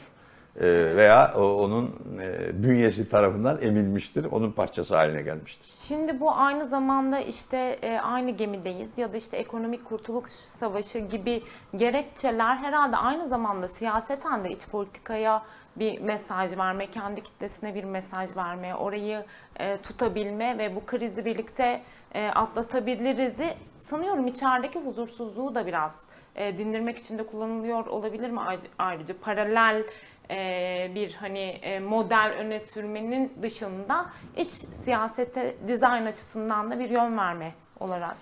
e, 0.60 0.96
veya 0.96 1.34
onun 1.36 1.94
e, 2.22 2.62
bünyesi 2.62 3.08
tarafından 3.08 3.62
emilmiştir, 3.62 4.24
onun 4.24 4.52
parçası 4.52 4.96
haline 4.96 5.22
gelmiştir. 5.22 5.70
Şimdi 5.88 6.20
bu 6.20 6.32
aynı 6.32 6.68
zamanda 6.68 7.20
işte 7.20 7.78
e, 7.82 7.98
aynı 7.98 8.30
gemideyiz 8.30 8.98
ya 8.98 9.12
da 9.12 9.16
işte 9.16 9.36
ekonomik 9.36 9.84
kurtuluş 9.84 10.30
savaşı 10.30 10.98
gibi 10.98 11.42
gerekçeler 11.76 12.56
herhalde 12.56 12.96
aynı 12.96 13.28
zamanda 13.28 13.68
siyaseten 13.68 14.44
de 14.44 14.50
iç 14.50 14.68
politikaya 14.68 15.42
bir 15.76 16.00
mesaj 16.00 16.56
verme, 16.58 16.90
kendi 16.90 17.22
kitlesine 17.22 17.74
bir 17.74 17.84
mesaj 17.84 18.36
verme, 18.36 18.74
orayı 18.74 19.24
e, 19.56 19.78
tutabilme 19.82 20.58
ve 20.58 20.76
bu 20.76 20.86
krizi 20.86 21.24
birlikte 21.24 21.82
atlatabiliriz'i 22.34 23.54
sanıyorum 23.88 24.26
içerideki 24.26 24.78
huzursuzluğu 24.78 25.54
da 25.54 25.66
biraz 25.66 26.00
e, 26.36 26.58
dindirmek 26.58 26.98
için 26.98 27.18
de 27.18 27.26
kullanılıyor 27.26 27.86
olabilir 27.86 28.30
mi 28.30 28.40
Ay- 28.40 28.58
ayrıca 28.78 29.14
paralel 29.22 29.84
e, 30.30 30.90
bir 30.94 31.14
hani 31.14 31.38
e, 31.40 31.80
model 31.80 32.32
öne 32.38 32.60
sürmenin 32.60 33.32
dışında 33.42 34.06
iç 34.36 34.50
siyasete 34.50 35.54
dizayn 35.68 36.06
açısından 36.06 36.70
da 36.70 36.78
bir 36.78 36.90
yön 36.90 37.18
verme 37.18 37.54
olarak. 37.80 38.16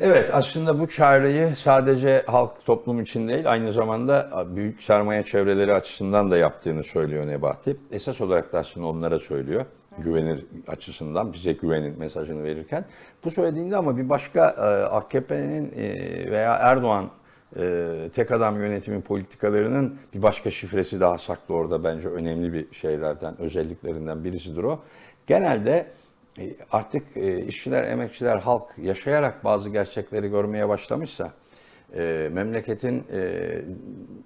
Evet 0.00 0.30
aslında 0.32 0.80
bu 0.80 0.88
çağrıyı 0.88 1.56
sadece 1.56 2.24
halk 2.26 2.64
toplum 2.64 3.00
için 3.00 3.28
değil 3.28 3.50
aynı 3.50 3.72
zamanda 3.72 4.44
büyük 4.56 4.82
sermaye 4.82 5.24
çevreleri 5.24 5.74
açısından 5.74 6.30
da 6.30 6.36
yaptığını 6.38 6.84
söylüyor 6.84 7.26
Nebati. 7.26 7.76
Esas 7.92 8.20
olarak 8.20 8.52
da 8.52 8.58
aslında 8.58 8.86
onlara 8.86 9.18
söylüyor. 9.18 9.64
Güvenir 9.98 10.46
açısından 10.66 11.32
bize 11.32 11.52
güvenin 11.52 11.98
mesajını 11.98 12.44
verirken. 12.44 12.84
Bu 13.24 13.30
söylediğinde 13.30 13.76
ama 13.76 13.96
bir 13.96 14.08
başka 14.08 14.50
e, 14.50 14.60
AKP'nin 14.84 15.72
e, 15.76 16.30
veya 16.30 16.54
Erdoğan 16.54 17.10
e, 17.56 17.90
tek 18.14 18.30
adam 18.30 18.56
yönetimi 18.58 19.00
politikalarının 19.00 19.98
bir 20.14 20.22
başka 20.22 20.50
şifresi 20.50 21.00
daha 21.00 21.18
saklı 21.18 21.54
orada 21.54 21.84
bence 21.84 22.08
önemli 22.08 22.52
bir 22.52 22.74
şeylerden, 22.74 23.40
özelliklerinden 23.40 24.24
birisidir 24.24 24.62
o. 24.62 24.80
Genelde 25.26 25.86
artık 26.72 27.16
işçiler, 27.46 27.84
emekçiler, 27.84 28.36
halk 28.36 28.78
yaşayarak 28.78 29.44
bazı 29.44 29.70
gerçekleri 29.70 30.28
görmeye 30.28 30.68
başlamışsa, 30.68 31.32
memleketin 32.32 33.04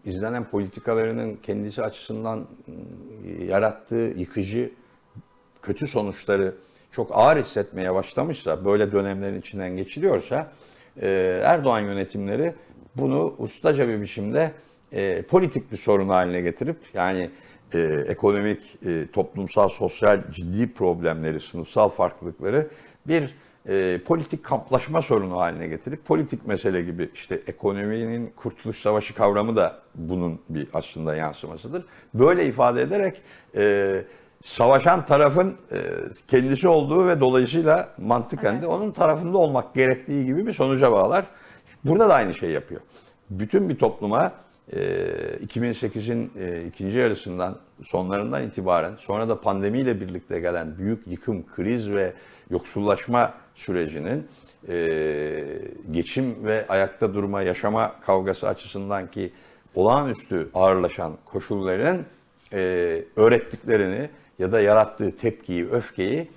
izlenen 0.05 0.45
politikalarının 0.45 1.39
kendisi 1.43 1.83
açısından 1.83 2.47
yarattığı 3.47 4.13
yıkıcı 4.17 4.71
kötü 5.69 5.87
sonuçları 5.87 6.55
çok 6.91 7.11
ağır 7.13 7.37
hissetmeye 7.37 7.95
başlamışsa, 7.95 8.65
böyle 8.65 8.93
dönemlerin 8.93 9.41
içinden 9.41 9.77
geçiliyorsa, 9.77 10.53
e, 11.03 11.41
Erdoğan 11.45 11.81
yönetimleri 11.81 12.55
bunu 12.97 13.35
ustaca 13.39 13.89
bir 13.89 14.01
biçimde 14.01 14.53
e, 14.93 15.23
politik 15.23 15.73
bir 15.73 15.77
sorun 15.77 16.09
haline 16.09 16.41
getirip, 16.41 16.77
yani 16.95 17.31
e, 17.75 17.79
ekonomik, 18.09 18.79
e, 18.87 19.07
toplumsal, 19.13 19.69
sosyal 19.69 20.23
ciddi 20.33 20.73
problemleri, 20.73 21.41
sınıfsal 21.41 21.89
farklılıkları 21.89 22.69
bir 23.07 23.35
e, 23.69 24.01
politik 24.07 24.45
kamplaşma 24.45 25.03
sorunu 25.03 25.37
haline 25.37 25.69
getirip 25.69 26.05
politik 26.05 26.47
mesele 26.47 26.83
gibi 26.83 27.11
işte 27.15 27.41
ekonominin 27.47 28.33
kurtuluş 28.37 28.77
savaşı 28.77 29.15
kavramı 29.15 29.57
da 29.57 29.83
bunun 29.95 30.41
bir 30.49 30.69
aslında 30.73 31.17
yansımasıdır. 31.17 31.85
Böyle 32.15 32.47
ifade 32.47 32.83
ederek 32.83 33.23
e, 33.57 34.05
savaşan 34.45 35.07
tarafın 35.07 35.57
e, 35.73 35.79
kendisi 36.29 36.69
olduğu 36.69 37.07
ve 37.09 37.21
dolayısıyla 37.21 37.89
mantıken 37.99 38.55
de 38.55 38.59
Evet. 38.59 38.69
onun 38.69 38.93
tarafında 38.93 39.39
olmak 39.39 39.75
gerektiği 39.75 40.27
gibi 40.27 40.47
bir 40.47 40.53
sonuca 40.53 40.93
bağlar. 40.93 41.25
Burada 41.85 42.09
da 42.09 42.15
aynı 42.15 42.35
şey 42.35 42.51
yapıyor. 42.51 42.81
Bütün 43.31 43.69
bir 43.69 43.79
topluma 43.79 44.33
e, 44.73 44.79
2008'in 45.47 46.33
e, 46.41 46.65
ikinci 46.65 46.99
yarısından 46.99 47.57
sonlarından 47.83 48.43
itibaren 48.43 48.93
sonra 48.99 49.29
da 49.29 49.41
pandemiyle 49.41 50.01
birlikte 50.01 50.41
gelen 50.41 50.79
büyük 50.79 51.07
yıkım, 51.07 51.47
kriz 51.47 51.91
ve 51.91 52.13
yoksullaşma 52.51 53.35
sürecinin 53.55 54.27
e, 54.69 54.89
geçim 55.91 56.45
ve 56.45 56.67
ayakta 56.69 57.15
durma, 57.15 57.43
yaşama 57.43 58.01
kavgası 58.01 58.49
açısından 58.49 59.11
ki 59.11 59.33
olağanüstü 59.75 60.49
ağırlaşan 60.55 61.13
koşulların 61.25 61.99
e, 62.53 62.59
öğrettiklerini 63.17 64.11
ya 64.39 64.53
da 64.53 64.61
yarattığı 64.61 65.17
tepkiyi, 65.17 65.71
öfkeyi 65.71 66.31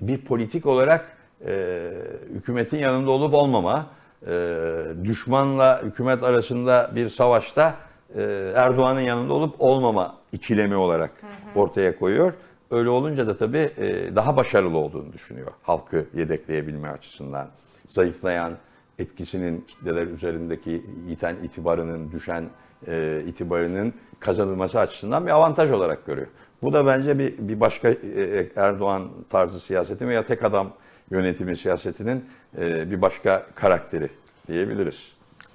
bir 0.00 0.18
politik 0.24 0.66
olarak 0.66 1.16
e, 1.46 1.90
hükümetin 2.34 2.78
yanında 2.78 3.10
olup 3.10 3.34
olmama, 3.34 3.86
e, 4.26 4.56
düşmanla 5.04 5.82
hükümet 5.82 6.22
arasında 6.22 6.90
bir 6.94 7.08
savaşta 7.08 7.74
e, 8.14 8.52
Erdoğan'ın 8.56 9.00
yanında 9.00 9.32
olup 9.32 9.54
olmama 9.58 10.16
ikilemi 10.32 10.76
olarak 10.76 11.12
ortaya 11.54 11.98
koyuyor. 11.98 12.34
Öyle 12.70 12.88
olunca 12.88 13.26
da 13.26 13.36
tabii 13.36 13.70
e, 13.78 14.16
daha 14.16 14.36
başarılı 14.36 14.78
olduğunu 14.78 15.12
düşünüyor 15.12 15.50
halkı 15.62 16.06
yedekleyebilme 16.14 16.88
açısından. 16.88 17.48
Zayıflayan, 17.88 18.52
etkisinin 19.00 19.64
kitleler 19.68 20.06
üzerindeki 20.06 20.86
yiten 21.08 21.36
itibarının, 21.36 22.12
düşen 22.12 22.44
e, 22.86 23.22
itibarının 23.26 23.94
kazanılması 24.20 24.80
açısından 24.80 25.26
bir 25.26 25.30
avantaj 25.30 25.70
olarak 25.70 26.06
görüyor. 26.06 26.28
Bu 26.62 26.72
da 26.72 26.86
bence 26.86 27.18
bir, 27.18 27.38
bir 27.38 27.60
başka 27.60 27.88
e, 27.88 28.46
Erdoğan 28.56 29.10
tarzı 29.30 29.60
siyasetin 29.60 30.08
veya 30.08 30.24
tek 30.24 30.44
adam 30.44 30.72
yönetimi 31.10 31.56
siyasetinin 31.56 32.24
e, 32.58 32.90
bir 32.90 33.02
başka 33.02 33.46
karakteri 33.54 34.10
diyebiliriz. 34.48 35.12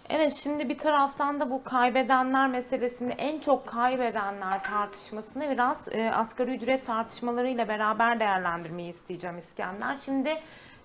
Evet 0.09 0.33
şimdi 0.33 0.69
bir 0.69 0.77
taraftan 0.77 1.39
da 1.39 1.49
bu 1.49 1.63
kaybedenler 1.63 2.49
meselesini 2.49 3.11
en 3.11 3.39
çok 3.39 3.67
kaybedenler 3.67 4.63
tartışmasını 4.63 5.49
biraz 5.49 5.87
e, 5.91 6.11
asgari 6.11 6.55
ücret 6.55 6.85
tartışmalarıyla 6.85 7.67
beraber 7.67 8.19
değerlendirmeyi 8.19 8.89
isteyeceğim 8.89 9.37
İskender. 9.37 9.97
Şimdi 9.97 10.33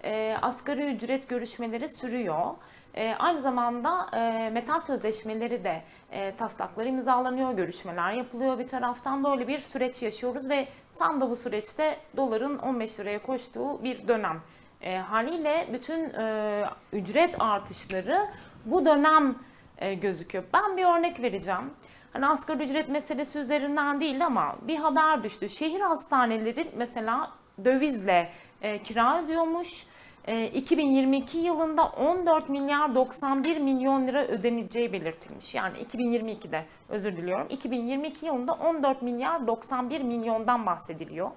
e, 0.04 0.36
asgari 0.42 0.94
ücret 0.94 1.28
görüşmeleri 1.28 1.88
sürüyor. 1.88 2.46
E, 2.94 3.14
aynı 3.18 3.40
zamanda 3.40 4.06
e, 4.16 4.50
metal 4.50 4.80
sözleşmeleri 4.80 5.64
de 5.64 5.82
e, 6.10 6.36
taslakları 6.36 6.88
imzalanıyor, 6.88 7.52
görüşmeler 7.52 8.12
yapılıyor. 8.12 8.58
Bir 8.58 8.66
taraftan 8.66 9.24
böyle 9.24 9.48
bir 9.48 9.58
süreç 9.58 10.02
yaşıyoruz 10.02 10.48
ve 10.48 10.68
tam 10.94 11.20
da 11.20 11.30
bu 11.30 11.36
süreçte 11.36 11.96
doların 12.16 12.58
15 12.58 13.00
liraya 13.00 13.22
koştuğu 13.22 13.84
bir 13.84 14.08
dönem. 14.08 14.40
E, 14.82 14.96
haliyle 14.96 15.68
bütün 15.72 16.10
e, 16.10 16.64
ücret 16.92 17.36
artışları 17.38 18.18
bu 18.64 18.86
dönem 18.86 19.36
e, 19.78 19.94
gözüküyor. 19.94 20.44
Ben 20.54 20.76
bir 20.76 20.84
örnek 20.84 21.22
vereceğim. 21.22 21.70
Hani 22.12 22.26
asgari 22.26 22.64
ücret 22.64 22.88
meselesi 22.88 23.38
üzerinden 23.38 24.00
değil 24.00 24.26
ama 24.26 24.56
bir 24.62 24.76
haber 24.76 25.22
düştü. 25.22 25.48
Şehir 25.48 25.80
hastaneleri 25.80 26.70
mesela 26.76 27.30
dövizle 27.64 28.32
e, 28.62 28.82
kira 28.82 29.22
ödüyormuş. 29.24 29.86
E, 30.24 30.46
2022 30.46 31.38
yılında 31.38 31.86
14 31.86 32.48
milyar 32.48 32.94
91 32.94 33.56
milyon 33.56 34.08
lira 34.08 34.24
ödeneceği 34.24 34.92
belirtilmiş. 34.92 35.54
Yani 35.54 35.78
2022'de 35.78 36.64
özür 36.88 37.16
diliyorum. 37.16 37.46
2022 37.50 38.26
yılında 38.26 38.52
14 38.52 39.02
milyar 39.02 39.46
91 39.46 40.00
milyondan 40.00 40.66
bahsediliyor. 40.66 41.30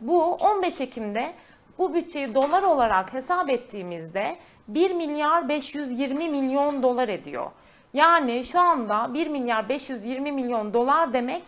Bu 0.00 0.34
15 0.34 0.80
Ekim'de 0.80 1.32
bu 1.78 1.94
bütçeyi 1.94 2.34
dolar 2.34 2.62
olarak 2.62 3.12
hesap 3.12 3.50
ettiğimizde 3.50 4.36
1 4.68 4.90
milyar 4.90 5.48
520 5.48 6.28
milyon 6.28 6.82
dolar 6.82 7.08
ediyor. 7.08 7.50
Yani 7.94 8.44
şu 8.44 8.60
anda 8.60 9.14
1 9.14 9.26
milyar 9.26 9.68
520 9.68 10.32
milyon 10.32 10.74
dolar 10.74 11.12
demek 11.12 11.42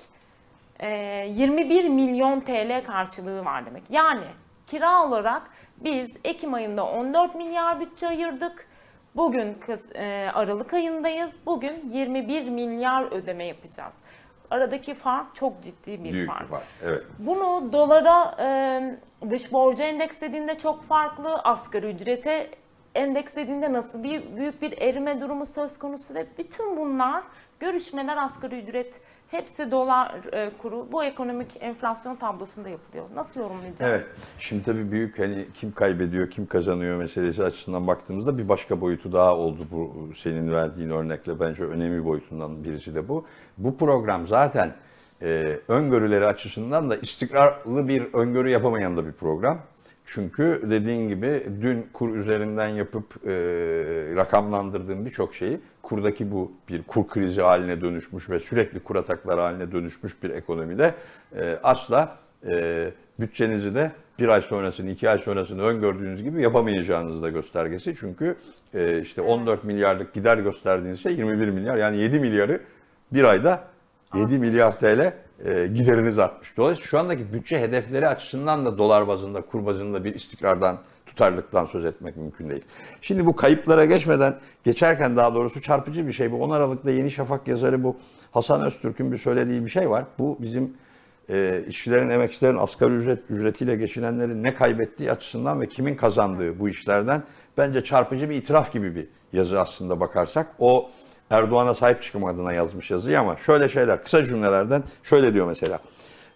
e, 0.80 0.88
21 1.36 1.88
milyon 1.88 2.40
TL 2.40 2.84
karşılığı 2.86 3.44
var 3.44 3.66
demek. 3.66 3.82
Yani 3.90 4.24
kira 4.70 5.06
olarak 5.06 5.42
biz 5.76 6.10
Ekim 6.24 6.54
ayında 6.54 6.86
14 6.86 7.34
milyar 7.34 7.80
bütçe 7.80 8.08
ayırdık. 8.08 8.66
Bugün 9.16 9.56
e, 9.94 10.30
Aralık 10.34 10.74
ayındayız. 10.74 11.32
Bugün 11.46 11.90
21 11.92 12.48
milyar 12.48 13.12
ödeme 13.12 13.44
yapacağız. 13.44 13.94
Aradaki 14.50 14.94
fark 14.94 15.34
çok 15.34 15.62
ciddi 15.62 16.04
bir 16.04 16.12
Büyük 16.12 16.28
fark. 16.28 16.42
bir 16.42 16.46
fark. 16.46 16.64
Evet. 16.84 17.02
Bunu 17.18 17.72
dolara 17.72 18.36
e, 18.40 19.30
dış 19.30 19.52
borca 19.52 19.84
endekslediğinde 19.84 20.58
çok 20.58 20.82
farklı, 20.82 21.38
asgari 21.38 21.86
ücrete 21.86 22.50
endekslediğinde 22.94 23.72
nasıl 23.72 24.02
bir 24.02 24.36
büyük 24.36 24.62
bir 24.62 24.78
erime 24.78 25.20
durumu 25.20 25.46
söz 25.46 25.78
konusu 25.78 26.14
ve 26.14 26.26
bütün 26.38 26.76
bunlar 26.76 27.22
görüşmeler 27.60 28.16
asgari 28.16 28.58
ücret 28.58 29.00
hepsi 29.30 29.70
dolar 29.70 30.20
e, 30.32 30.50
kuru 30.58 30.92
bu 30.92 31.04
ekonomik 31.04 31.56
enflasyon 31.60 32.16
tablosunda 32.16 32.68
yapılıyor. 32.68 33.04
Nasıl 33.14 33.40
yorumlayacağız? 33.40 33.90
Evet. 33.90 34.06
Şimdi 34.38 34.62
tabii 34.62 34.90
büyük 34.90 35.18
hani 35.18 35.46
kim 35.54 35.72
kaybediyor, 35.72 36.30
kim 36.30 36.46
kazanıyor 36.46 36.98
meselesi 36.98 37.44
açısından 37.44 37.86
baktığımızda 37.86 38.38
bir 38.38 38.48
başka 38.48 38.80
boyutu 38.80 39.12
daha 39.12 39.36
oldu 39.36 39.66
bu 39.70 40.10
senin 40.14 40.52
verdiğin 40.52 40.90
örnekle. 40.90 41.40
Bence 41.40 41.64
önemli 41.64 42.04
boyutundan 42.04 42.64
birisi 42.64 42.94
de 42.94 43.08
bu. 43.08 43.26
Bu 43.58 43.76
program 43.76 44.26
zaten 44.26 44.74
e, 45.22 45.58
öngörüleri 45.68 46.26
açısından 46.26 46.90
da 46.90 46.96
istikrarlı 46.96 47.88
bir 47.88 48.14
öngörü 48.14 48.50
yapamayan 48.50 48.96
da 48.96 49.06
bir 49.06 49.12
program. 49.12 49.58
Çünkü 50.04 50.62
dediğin 50.70 51.08
gibi 51.08 51.46
dün 51.60 51.86
kur 51.92 52.14
üzerinden 52.14 52.68
yapıp 52.68 53.26
e, 53.26 53.30
rakamlandırdığım 54.16 55.06
birçok 55.06 55.34
şeyi 55.34 55.60
kurdaki 55.90 56.30
bu 56.30 56.52
bir 56.68 56.82
kur 56.82 57.08
krizi 57.08 57.42
haline 57.42 57.80
dönüşmüş 57.80 58.30
ve 58.30 58.40
sürekli 58.40 58.80
kur 58.80 58.96
atakları 58.96 59.40
haline 59.40 59.72
dönüşmüş 59.72 60.22
bir 60.22 60.30
ekonomide 60.30 60.94
e, 61.36 61.58
asla 61.62 62.16
e, 62.46 62.90
bütçenizi 63.20 63.74
de 63.74 63.92
bir 64.18 64.28
ay 64.28 64.42
sonrasını, 64.42 64.90
iki 64.90 65.10
ay 65.10 65.18
sonrasını 65.18 65.62
öngördüğünüz 65.62 66.22
gibi 66.22 66.42
yapamayacağınız 66.42 67.22
da 67.22 67.30
göstergesi. 67.30 67.94
Çünkü 68.00 68.36
e, 68.74 69.00
işte 69.00 69.22
14 69.22 69.64
milyarlık 69.64 70.14
gider 70.14 70.38
gösterdiğiniz 70.38 71.02
şey 71.02 71.12
21 71.12 71.48
milyar 71.48 71.76
yani 71.76 71.96
7 71.96 72.20
milyarı 72.20 72.60
bir 73.12 73.24
ayda 73.24 73.64
7 74.14 74.38
milyar 74.38 74.78
TL 74.78 75.12
e, 75.44 75.66
gideriniz 75.66 76.18
artmış. 76.18 76.56
Dolayısıyla 76.56 76.88
şu 76.88 76.98
andaki 76.98 77.32
bütçe 77.32 77.60
hedefleri 77.60 78.08
açısından 78.08 78.66
da 78.66 78.78
dolar 78.78 79.08
bazında, 79.08 79.40
kur 79.40 79.66
bazında 79.66 80.04
bir 80.04 80.14
istikrardan, 80.14 80.78
tutarlılıktan 81.10 81.66
söz 81.66 81.84
etmek 81.84 82.16
mümkün 82.16 82.50
değil. 82.50 82.64
Şimdi 83.02 83.26
bu 83.26 83.36
kayıplara 83.36 83.84
geçmeden, 83.84 84.38
geçerken 84.64 85.16
daha 85.16 85.34
doğrusu 85.34 85.62
çarpıcı 85.62 86.06
bir 86.06 86.12
şey 86.12 86.32
bu. 86.32 86.42
10 86.42 86.50
Aralık'ta 86.50 86.90
Yeni 86.90 87.10
Şafak 87.10 87.48
yazarı 87.48 87.84
bu 87.84 87.96
Hasan 88.32 88.62
Öztürk'ün 88.62 89.12
bir 89.12 89.16
söylediği 89.16 89.64
bir 89.64 89.70
şey 89.70 89.90
var. 89.90 90.04
Bu 90.18 90.38
bizim 90.40 90.74
e, 91.30 91.62
işçilerin, 91.68 92.10
emekçilerin 92.10 92.56
asgari 92.56 92.94
ücret 92.94 93.18
ücretiyle 93.30 93.76
geçinenlerin 93.76 94.42
ne 94.42 94.54
kaybettiği 94.54 95.12
açısından 95.12 95.60
ve 95.60 95.68
kimin 95.68 95.94
kazandığı 95.94 96.58
bu 96.58 96.68
işlerden 96.68 97.22
bence 97.58 97.84
çarpıcı 97.84 98.30
bir 98.30 98.36
itiraf 98.36 98.72
gibi 98.72 98.94
bir 98.94 99.08
yazı 99.32 99.60
aslında 99.60 100.00
bakarsak. 100.00 100.46
O 100.58 100.90
Erdoğan'a 101.30 101.74
sahip 101.74 102.02
çıkamadığına 102.02 102.52
yazmış 102.52 102.90
yazıyı 102.90 103.20
ama 103.20 103.36
şöyle 103.36 103.68
şeyler, 103.68 104.04
kısa 104.04 104.24
cümlelerden 104.24 104.82
şöyle 105.02 105.34
diyor 105.34 105.46
mesela. 105.46 105.78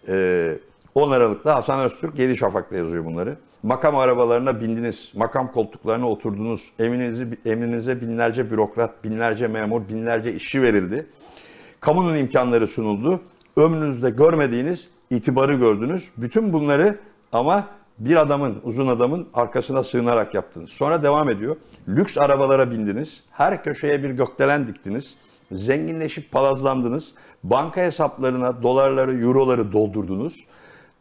Ee, 0.07 0.57
10 0.95 1.11
Aralık'ta 1.11 1.55
Hasan 1.55 1.79
Öztürk 1.79 2.19
Yedi 2.19 2.37
Şafak'ta 2.37 2.75
yazıyor 2.75 3.05
bunları. 3.05 3.37
Makam 3.63 3.95
arabalarına 3.95 4.61
bindiniz, 4.61 5.11
makam 5.15 5.51
koltuklarına 5.51 6.09
oturdunuz, 6.09 6.71
eminizi, 6.79 7.27
emrinize 7.45 8.01
binlerce 8.01 8.51
bürokrat, 8.51 9.03
binlerce 9.03 9.47
memur, 9.47 9.87
binlerce 9.89 10.33
işçi 10.33 10.61
verildi. 10.61 11.07
Kamunun 11.79 12.15
imkanları 12.15 12.67
sunuldu. 12.67 13.21
Ömrünüzde 13.57 14.09
görmediğiniz 14.09 14.89
itibarı 15.09 15.55
gördünüz. 15.55 16.11
Bütün 16.17 16.53
bunları 16.53 16.99
ama 17.31 17.67
bir 17.99 18.15
adamın, 18.15 18.57
uzun 18.63 18.87
adamın 18.87 19.27
arkasına 19.33 19.83
sığınarak 19.83 20.33
yaptınız. 20.33 20.69
Sonra 20.69 21.03
devam 21.03 21.29
ediyor. 21.29 21.55
Lüks 21.87 22.17
arabalara 22.17 22.71
bindiniz. 22.71 23.23
Her 23.31 23.63
köşeye 23.63 24.03
bir 24.03 24.09
gökdelen 24.09 24.67
diktiniz. 24.67 25.15
Zenginleşip 25.51 26.31
palazlandınız. 26.31 27.13
Banka 27.43 27.81
hesaplarına 27.81 28.63
dolarları, 28.63 29.21
euroları 29.21 29.71
doldurdunuz. 29.71 30.45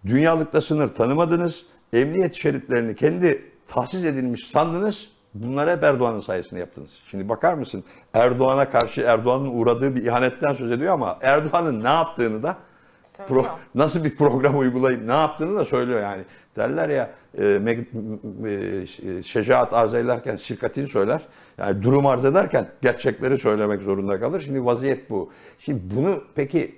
Dünyalıkta 0.06 0.60
sınır 0.60 0.88
tanımadınız. 0.88 1.66
Emniyet 1.92 2.34
şeritlerini 2.34 2.96
kendi 2.96 3.42
tahsis 3.68 4.04
edilmiş 4.04 4.46
sandınız. 4.46 5.08
Bunları 5.34 5.70
hep 5.70 5.82
Erdoğan'ın 5.84 6.20
sayesinde 6.20 6.60
yaptınız. 6.60 6.98
Şimdi 7.10 7.28
bakar 7.28 7.54
mısın? 7.54 7.84
Erdoğan'a 8.14 8.70
karşı 8.70 9.00
Erdoğan'ın 9.00 9.48
uğradığı 9.58 9.96
bir 9.96 10.04
ihanetten 10.04 10.54
söz 10.54 10.72
ediyor 10.72 10.92
ama 10.92 11.18
Erdoğan'ın 11.22 11.84
ne 11.84 11.88
yaptığını 11.88 12.42
da 12.42 12.56
Söylüyor. 13.04 13.44
pro- 13.44 13.48
nasıl 13.74 14.04
bir 14.04 14.16
program 14.16 14.58
uygulayıp 14.58 15.02
ne 15.04 15.12
yaptığını 15.12 15.58
da 15.58 15.64
söylüyor 15.64 16.00
yani. 16.00 16.22
Derler 16.56 16.88
ya 16.88 17.10
e, 17.38 17.42
me- 17.42 19.18
e, 19.18 19.22
şecaat 19.22 19.72
arz 19.72 19.94
ederken 19.94 20.36
şirkatini 20.36 20.86
söyler. 20.86 21.22
Yani 21.58 21.82
durum 21.82 22.06
arz 22.06 22.24
ederken 22.24 22.68
gerçekleri 22.82 23.38
söylemek 23.38 23.82
zorunda 23.82 24.20
kalır. 24.20 24.40
Şimdi 24.40 24.64
vaziyet 24.64 25.10
bu. 25.10 25.30
Şimdi 25.58 25.80
bunu 25.96 26.22
peki 26.34 26.74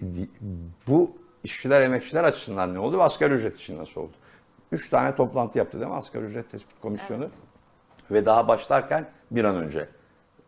bu 0.89 1.11
işçiler 1.47 1.81
emekçiler 1.81 2.25
açısından 2.25 2.75
ne 2.75 2.79
oldu 2.79 2.99
ve 2.99 3.03
asgari 3.03 3.35
ücret 3.35 3.57
için 3.57 3.79
nasıl 3.79 4.01
oldu? 4.01 4.13
Üç 4.73 4.89
tane 4.89 5.15
toplantı 5.15 5.59
yaptı 5.59 5.81
değil 5.81 5.91
mi 5.91 5.97
asgari 5.97 6.25
ücret 6.25 6.51
tespit 6.51 6.81
komisyonu? 6.81 7.23
Evet. 7.23 7.33
Ve 8.11 8.27
daha 8.27 8.49
başlarken 8.49 9.09
bir 9.31 9.45
an 9.45 9.57
önce 9.57 9.89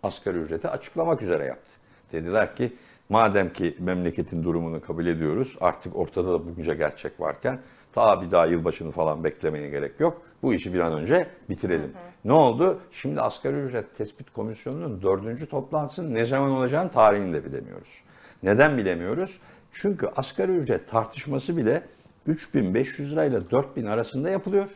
asgari 0.02 0.38
ücreti 0.38 0.68
açıklamak 0.68 1.22
üzere 1.22 1.44
yaptı. 1.44 1.72
Dediler 2.12 2.56
ki 2.56 2.72
Madem 3.08 3.52
ki 3.52 3.76
memleketin 3.78 4.44
durumunu 4.44 4.80
kabul 4.80 5.06
ediyoruz, 5.06 5.56
artık 5.60 5.96
ortada 5.96 6.32
da 6.32 6.46
bunca 6.46 6.74
gerçek 6.74 7.20
varken 7.20 7.58
ta 7.92 8.22
bir 8.22 8.30
daha 8.30 8.46
yılbaşını 8.46 8.90
falan 8.90 9.24
beklemeye 9.24 9.68
gerek 9.68 10.00
yok. 10.00 10.22
Bu 10.42 10.54
işi 10.54 10.74
bir 10.74 10.80
an 10.80 10.92
önce 10.92 11.26
bitirelim. 11.50 11.92
Ne 12.24 12.32
oldu? 12.32 12.80
Şimdi 12.92 13.20
asgari 13.20 13.56
ücret 13.56 13.96
tespit 13.96 14.30
komisyonunun 14.32 15.02
dördüncü 15.02 15.46
toplantısının 15.48 16.14
ne 16.14 16.24
zaman 16.24 16.50
olacağını 16.50 16.90
tarihini 16.90 17.34
de 17.34 17.44
bilemiyoruz. 17.44 18.02
Neden 18.42 18.78
bilemiyoruz? 18.78 19.40
Çünkü 19.72 20.06
asgari 20.16 20.52
ücret 20.52 20.88
tartışması 20.88 21.56
bile 21.56 21.82
3500 22.26 23.12
lirayla 23.12 23.50
4000 23.50 23.84
arasında 23.84 24.30
yapılıyor. 24.30 24.70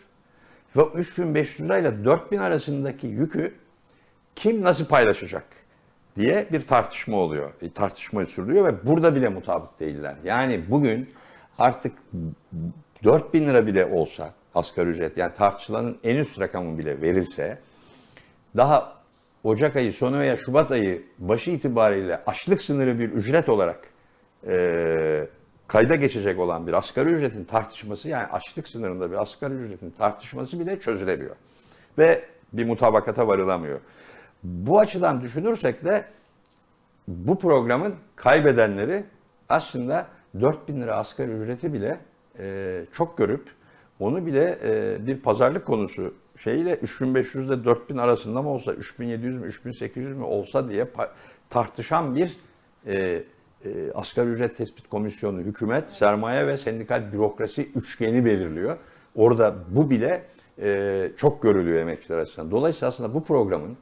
Ve 0.76 0.82
3500 0.82 1.68
lirayla 1.68 2.04
4000 2.04 2.38
arasındaki 2.38 3.06
yükü 3.06 3.54
kim 4.36 4.62
nasıl 4.62 4.86
paylaşacak 4.86 5.46
diye 6.16 6.46
bir 6.52 6.62
tartışma 6.62 7.16
oluyor. 7.16 7.50
E, 7.62 7.70
tartışma 7.70 8.26
sürülüyor 8.26 8.64
ve 8.64 8.86
burada 8.86 9.14
bile 9.14 9.28
mutabık 9.28 9.80
değiller. 9.80 10.16
Yani 10.24 10.60
bugün 10.70 11.10
artık 11.58 11.92
4000 13.04 13.46
lira 13.46 13.66
bile 13.66 13.86
olsa 13.86 14.34
asgari 14.54 14.88
ücret 14.88 15.16
yani 15.16 15.34
tartışılanın 15.34 15.98
en 16.04 16.16
üst 16.16 16.40
rakamı 16.40 16.78
bile 16.78 17.00
verilse 17.00 17.58
daha 18.56 19.02
Ocak 19.44 19.76
ayı 19.76 19.92
sonu 19.92 20.18
veya 20.18 20.36
Şubat 20.36 20.70
ayı 20.70 21.02
başı 21.18 21.50
itibariyle 21.50 22.20
açlık 22.26 22.62
sınırı 22.62 22.98
bir 22.98 23.10
ücret 23.10 23.48
olarak 23.48 23.80
e, 24.46 25.28
kayda 25.68 25.94
geçecek 25.94 26.38
olan 26.40 26.66
bir 26.66 26.72
asgari 26.72 27.08
ücretin 27.08 27.44
tartışması 27.44 28.08
yani 28.08 28.26
açlık 28.26 28.68
sınırında 28.68 29.10
bir 29.10 29.16
asgari 29.16 29.54
ücretin 29.54 29.90
tartışması 29.90 30.60
bile 30.60 30.80
çözülemiyor. 30.80 31.36
Ve 31.98 32.24
bir 32.52 32.66
mutabakata 32.66 33.28
varılamıyor. 33.28 33.80
Bu 34.42 34.78
açıdan 34.78 35.20
düşünürsek 35.20 35.84
de 35.84 36.04
bu 37.08 37.38
programın 37.38 37.94
kaybedenleri 38.16 39.04
aslında 39.48 40.06
4000 40.40 40.80
lira 40.80 40.96
asgari 40.96 41.30
ücreti 41.30 41.72
bile 41.72 42.00
e, 42.38 42.84
çok 42.92 43.18
görüp 43.18 43.50
onu 44.00 44.26
bile 44.26 44.58
e, 44.64 45.06
bir 45.06 45.20
pazarlık 45.20 45.66
konusu 45.66 46.14
şeyle 46.36 46.74
3500 46.74 47.46
ile 47.46 47.64
4000 47.64 47.96
arasında 47.96 48.42
mı 48.42 48.48
olsa 48.48 48.72
3700 48.72 49.36
mü 49.36 49.46
3800 49.46 50.16
mü 50.16 50.24
olsa 50.24 50.68
diye 50.68 50.86
tartışan 51.50 52.16
bir 52.16 52.36
e, 52.86 53.22
e, 53.64 53.92
asgari 53.94 54.28
ücret 54.28 54.56
tespit 54.56 54.88
komisyonu 54.88 55.38
hükümet, 55.38 55.90
sermaye 55.90 56.46
ve 56.46 56.56
sendikal 56.56 57.12
bürokrasi 57.12 57.70
üçgeni 57.74 58.24
belirliyor. 58.24 58.76
Orada 59.14 59.54
bu 59.68 59.90
bile 59.90 60.22
e, 60.62 61.10
çok 61.16 61.42
görülüyor 61.42 61.80
emekçiler 61.80 62.18
açısından. 62.18 62.50
Dolayısıyla 62.50 62.88
aslında 62.88 63.14
bu 63.14 63.24
programın 63.24 63.76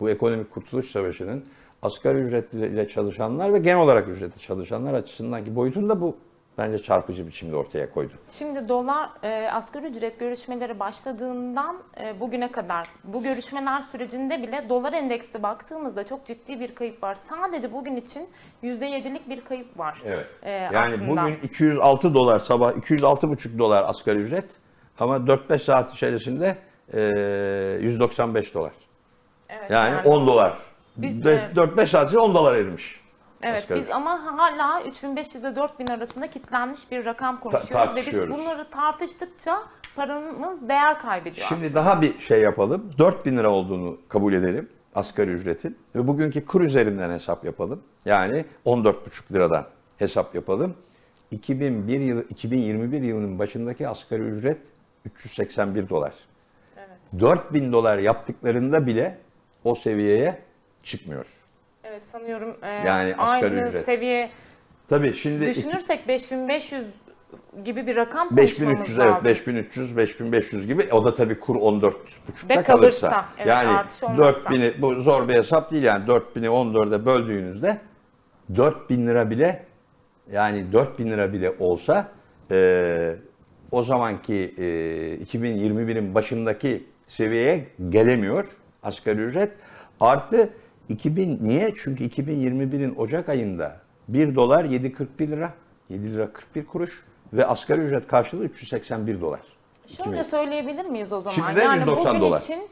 bu 0.00 0.10
ekonomik 0.10 0.50
kurtuluş 0.50 0.90
savaşının 0.90 1.44
asgari 1.82 2.18
ücretliyle 2.18 2.88
çalışanlar 2.88 3.54
ve 3.54 3.58
genel 3.58 3.82
olarak 3.82 4.08
ücretli 4.08 4.40
çalışanlar 4.40 4.94
açısındaki 4.94 5.56
boyutunu 5.56 5.88
da 5.88 6.00
bu 6.00 6.16
bence 6.60 6.82
çarpıcı 6.82 7.26
biçimde 7.26 7.56
ortaya 7.56 7.90
koydu. 7.90 8.12
Şimdi 8.28 8.68
dolar 8.68 9.10
e, 9.22 9.50
asgari 9.52 9.86
ücret 9.86 10.20
görüşmeleri 10.20 10.80
başladığından 10.80 11.82
e, 12.00 12.20
bugüne 12.20 12.52
kadar 12.52 12.86
bu 13.04 13.22
görüşmeler 13.22 13.80
sürecinde 13.80 14.42
bile 14.42 14.68
dolar 14.68 14.92
endeksi 14.92 15.42
baktığımızda 15.42 16.06
çok 16.06 16.26
ciddi 16.26 16.60
bir 16.60 16.74
kayıp 16.74 17.02
var. 17.02 17.14
Sadece 17.14 17.72
bugün 17.72 17.96
için 17.96 18.28
%7'lik 18.62 19.28
bir 19.28 19.40
kayıp 19.40 19.78
var. 19.78 20.02
Evet. 20.04 20.26
e, 20.42 20.50
yani 20.50 20.78
aslında. 20.78 21.22
bugün 21.22 21.38
206 21.42 22.14
dolar 22.14 22.38
sabah 22.38 22.72
206,5 22.72 23.58
dolar 23.58 23.84
asgari 23.86 24.18
ücret 24.18 24.50
ama 24.98 25.16
4-5 25.16 25.58
saat 25.58 25.92
içerisinde 25.92 26.56
e, 26.94 27.00
195 27.80 28.54
dolar. 28.54 28.72
Evet, 29.48 29.70
Yani 29.70 30.08
10 30.08 30.26
dolar. 30.26 30.58
Biz, 30.96 31.24
De- 31.24 31.50
e, 31.52 31.56
4-5 31.56 31.86
saat 31.86 32.06
içinde 32.06 32.20
10 32.20 32.34
dolar 32.34 32.54
erimiş. 32.54 32.99
Evet 33.42 33.66
biz 33.74 33.90
ama 33.90 34.38
hala 34.38 34.82
3500 34.82 35.44
ile 35.44 35.56
4000 35.56 35.86
arasında 35.86 36.30
kilitlenmiş 36.30 36.90
bir 36.90 37.04
rakam 37.04 37.40
konuşuyoruz 37.40 37.96
ve 37.96 38.00
biz 38.06 38.30
bunları 38.30 38.70
tartıştıkça 38.70 39.62
paramız 39.96 40.68
değer 40.68 40.98
kaybediyor 40.98 41.46
Şimdi 41.46 41.66
aslında. 41.66 41.80
daha 41.80 42.02
bir 42.02 42.18
şey 42.18 42.40
yapalım. 42.40 42.90
4000 42.98 43.36
lira 43.36 43.50
olduğunu 43.50 43.98
kabul 44.08 44.32
edelim 44.32 44.68
asgari 44.94 45.30
ücretin 45.30 45.78
ve 45.94 46.06
bugünkü 46.06 46.46
kur 46.46 46.60
üzerinden 46.60 47.10
hesap 47.10 47.44
yapalım. 47.44 47.82
Yani 48.04 48.44
14,5 48.66 49.32
liradan 49.32 49.66
hesap 49.98 50.34
yapalım. 50.34 50.74
2001 51.30 52.00
yılı 52.00 52.24
2021 52.30 53.02
yılının 53.02 53.38
başındaki 53.38 53.88
asgari 53.88 54.22
ücret 54.22 54.58
381 55.04 55.88
dolar. 55.88 56.12
Evet. 56.76 57.20
4000 57.20 57.72
dolar 57.72 57.98
yaptıklarında 57.98 58.86
bile 58.86 59.18
o 59.64 59.74
seviyeye 59.74 60.38
çıkmıyor. 60.82 61.39
Evet 62.00 62.08
sanıyorum 62.08 62.56
e, 62.62 62.68
Yani 62.68 63.14
asgari 63.18 63.54
aynı 63.60 63.68
ücret. 63.68 63.84
seviye 63.84 64.30
Tabii 64.88 65.14
şimdi 65.14 65.44
iki- 65.44 65.54
düşünürsek 65.64 66.08
5500 66.08 66.86
gibi 67.64 67.86
bir 67.86 67.96
rakam 67.96 68.28
konuşmamız 68.28 68.60
5300 68.78 68.98
lazım. 68.98 69.12
evet 69.12 69.24
5300 69.24 69.96
5500 69.96 70.66
gibi 70.66 70.86
o 70.92 71.04
da 71.04 71.14
tabii 71.14 71.38
kur 71.40 71.56
14,5'ta 71.56 72.48
Ve 72.48 72.62
kalırsa. 72.62 73.08
kalırsa, 73.10 73.24
evet, 73.38 73.48
yani 73.48 73.68
artış 73.70 74.02
olmazsa. 74.02 74.50
4000'i 74.50 74.82
bu 74.82 75.00
zor 75.00 75.28
bir 75.28 75.34
hesap 75.34 75.70
değil 75.70 75.82
yani 75.82 76.04
4000'i 76.06 76.48
14'e 76.48 77.06
böldüğünüzde 77.06 77.78
4000 78.56 79.06
lira 79.06 79.30
bile 79.30 79.64
yani 80.32 80.72
4000 80.72 81.10
lira 81.10 81.32
bile 81.32 81.50
olsa 81.58 82.08
e, 82.50 83.16
o 83.72 83.82
zamanki 83.82 84.54
e, 84.58 84.64
2021'in 85.24 86.14
başındaki 86.14 86.86
seviyeye 87.08 87.66
gelemiyor 87.88 88.46
asgari 88.82 89.20
ücret. 89.20 89.52
Artı 90.00 90.50
2000 90.90 91.38
niye? 91.42 91.72
Çünkü 91.76 92.04
2021'in 92.04 92.94
Ocak 92.96 93.28
ayında 93.28 93.76
1 94.08 94.34
dolar 94.34 94.64
7.41 94.64 95.28
lira. 95.28 95.52
7 95.88 96.14
lira 96.14 96.32
41 96.32 96.66
kuruş 96.66 97.04
ve 97.32 97.46
asgari 97.46 97.80
ücret 97.80 98.06
karşılığı 98.06 98.44
381 98.44 99.20
dolar. 99.20 99.40
Şöyle 99.86 100.10
2000. 100.10 100.22
söyleyebilir 100.22 100.84
miyiz 100.84 101.12
o 101.12 101.20
zaman? 101.20 101.34
Şimdi 101.34 101.60
yani 101.60 101.80
190 101.80 102.14
bugün 102.14 102.26
dolar. 102.26 102.40
için 102.40 102.68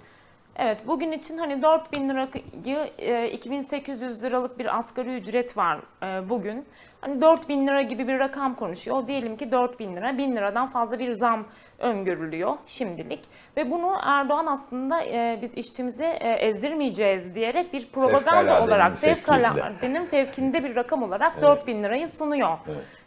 Evet 0.59 0.79
bugün 0.87 1.13
için 1.13 1.39
hani 1.39 1.63
4000 1.63 2.09
lirayı 2.09 2.79
e, 2.99 3.31
2800 3.31 4.23
liralık 4.23 4.59
bir 4.59 4.79
asgari 4.79 5.17
ücret 5.17 5.57
var 5.57 5.81
e, 6.03 6.29
bugün. 6.29 6.67
Hani 7.01 7.21
4000 7.21 7.67
lira 7.67 7.83
gibi 7.83 8.09
bir 8.09 8.19
rakam 8.19 8.55
konuşuyor. 8.55 9.07
Diyelim 9.07 9.37
ki 9.37 9.53
4000 9.53 9.97
lira, 9.97 10.19
1000 10.19 10.37
liradan 10.37 10.67
fazla 10.67 10.99
bir 10.99 11.15
zam 11.15 11.47
öngörülüyor 11.79 12.57
şimdilik. 12.67 13.21
Ve 13.57 13.71
bunu 13.71 13.93
Erdoğan 14.05 14.47
aslında 14.47 15.03
e, 15.03 15.39
biz 15.43 15.55
işçimizi 15.55 16.05
e, 16.05 16.31
ezdirmeyeceğiz 16.31 17.35
diyerek 17.35 17.73
bir 17.73 17.93
propaganda 17.93 18.33
Fevkaladenin 18.33 18.69
olarak 18.69 18.99
fevkaladenin 18.99 20.05
fevkinde 20.05 20.65
bir 20.65 20.77
rakam 20.77 21.03
olarak 21.03 21.43
4000 21.43 21.85
lirayı 21.85 22.09
sunuyor. 22.09 22.59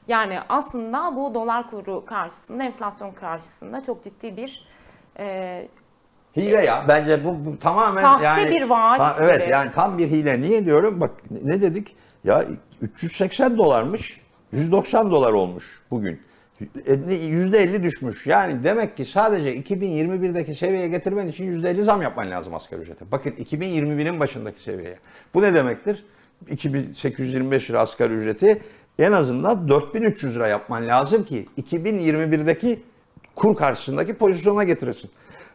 Yani 0.08 0.40
aslında 0.50 1.16
bu 1.16 1.34
dolar 1.34 1.70
kuru 1.70 2.06
karşısında, 2.06 2.64
enflasyon 2.64 3.12
karşısında 3.12 3.84
çok 3.84 4.04
ciddi 4.04 4.38
bir 4.38 4.68
e, 5.20 5.68
Hile 6.36 6.66
ya. 6.66 6.86
Bence 6.88 7.26
bu, 7.26 7.46
bu 7.46 7.60
tamamen 7.60 8.02
Sahte 8.02 8.26
yani 8.26 8.52
bir 8.52 8.62
vaat 8.70 9.00
Ha, 9.00 9.16
evet 9.20 9.50
yani 9.50 9.72
tam 9.72 9.98
bir 9.98 10.08
hile. 10.08 10.42
Niye 10.42 10.66
diyorum? 10.66 11.02
Bak 11.02 11.12
ne 11.44 11.62
dedik? 11.62 11.96
Ya 12.24 12.46
380 12.82 13.58
dolarmış. 13.58 14.20
190 14.52 15.12
dolar 15.12 15.34
olmuş 15.34 15.82
bugün. 15.92 16.22
E, 16.88 16.94
%50 16.94 17.84
düşmüş. 17.84 18.28
Yani 18.28 18.64
demek 18.64 18.98
ki 18.98 19.06
sadece 19.06 19.58
2021'deki 19.58 20.56
seviyeye 20.56 20.88
getirmen 20.88 21.28
için 21.28 21.62
%50 21.62 21.82
zam 21.82 22.02
yapman 22.02 22.32
lazım 22.32 22.54
asgari 22.54 22.82
ücrete. 22.82 23.12
Bakın 23.12 23.32
2021'in 23.32 24.20
başındaki 24.20 24.62
seviyeye. 24.62 24.98
Bu 25.34 25.42
ne 25.42 25.54
demektir? 25.54 26.06
2825 26.50 27.70
lira 27.70 27.80
asgari 27.80 28.14
ücreti 28.14 28.62
en 29.00 29.12
azından 29.12 29.68
4300 29.68 30.36
lira 30.36 30.48
yapman 30.48 30.88
lazım 30.88 31.24
ki 31.24 31.46
2021'deki 31.62 32.84
kur 33.36 33.56
karşısındaki 33.56 34.14
pozisyona 34.14 34.64
getirirsin. 34.64 35.10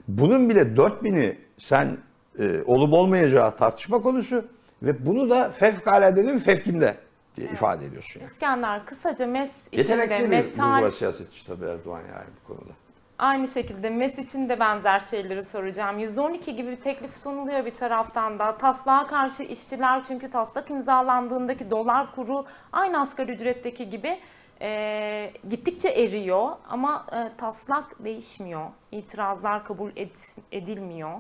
Bunun 0.09 0.51
bile 0.51 0.61
4000'i 0.61 1.39
sen 1.59 1.99
e, 2.39 2.63
olup 2.63 2.93
olmayacağı 2.93 3.57
tartışma 3.57 4.03
konusu 4.03 4.45
ve 4.83 5.07
bunu 5.07 5.31
da 5.31 5.51
fevkaladenin 5.51 6.39
fevkinde 6.39 6.97
diye 7.37 7.49
ifade 7.49 7.87
ediyorsun. 7.87 8.21
Yani. 8.21 8.31
İskender 8.31 8.87
kısaca 8.87 9.27
MES 9.27 9.67
içinde 9.73 9.93
Yetenekli 9.93 10.25
bir 10.25 10.29
metal 10.29 10.73
burjuva 10.73 10.91
siyasetçi 10.91 11.47
tabii 11.47 11.65
Erdoğan 11.65 12.01
yani 12.01 12.27
bu 12.45 12.49
konuda. 12.55 12.73
aynı 13.19 13.49
şekilde 13.49 13.91
MES 13.91 14.19
için 14.19 14.49
de 14.49 14.61
benzer 14.61 15.01
şeyleri 15.01 15.43
soracağım. 15.43 15.99
112 15.99 16.57
gibi 16.57 16.71
bir 16.71 16.81
teklif 16.81 17.17
sunuluyor 17.17 17.65
bir 17.65 17.75
taraftan 17.75 18.39
da. 18.39 18.57
Taslağa 18.57 19.07
karşı 19.07 19.43
işçiler 19.43 20.05
çünkü 20.05 20.31
taslak 20.31 20.71
imzalandığındaki 20.71 21.71
dolar 21.71 22.15
kuru 22.15 22.45
aynı 22.73 23.01
asgari 23.01 23.33
ücretteki 23.33 23.91
gibi 23.91 24.19
e, 24.61 25.33
gittikçe 25.51 25.89
eriyor 25.89 26.49
ama 26.69 27.07
e, 27.13 27.37
taslak 27.37 28.05
değişmiyor. 28.05 28.67
İtirazlar 28.93 29.65
kabul 29.65 29.91
ed- 29.91 30.39
edilmiyor. 30.53 31.11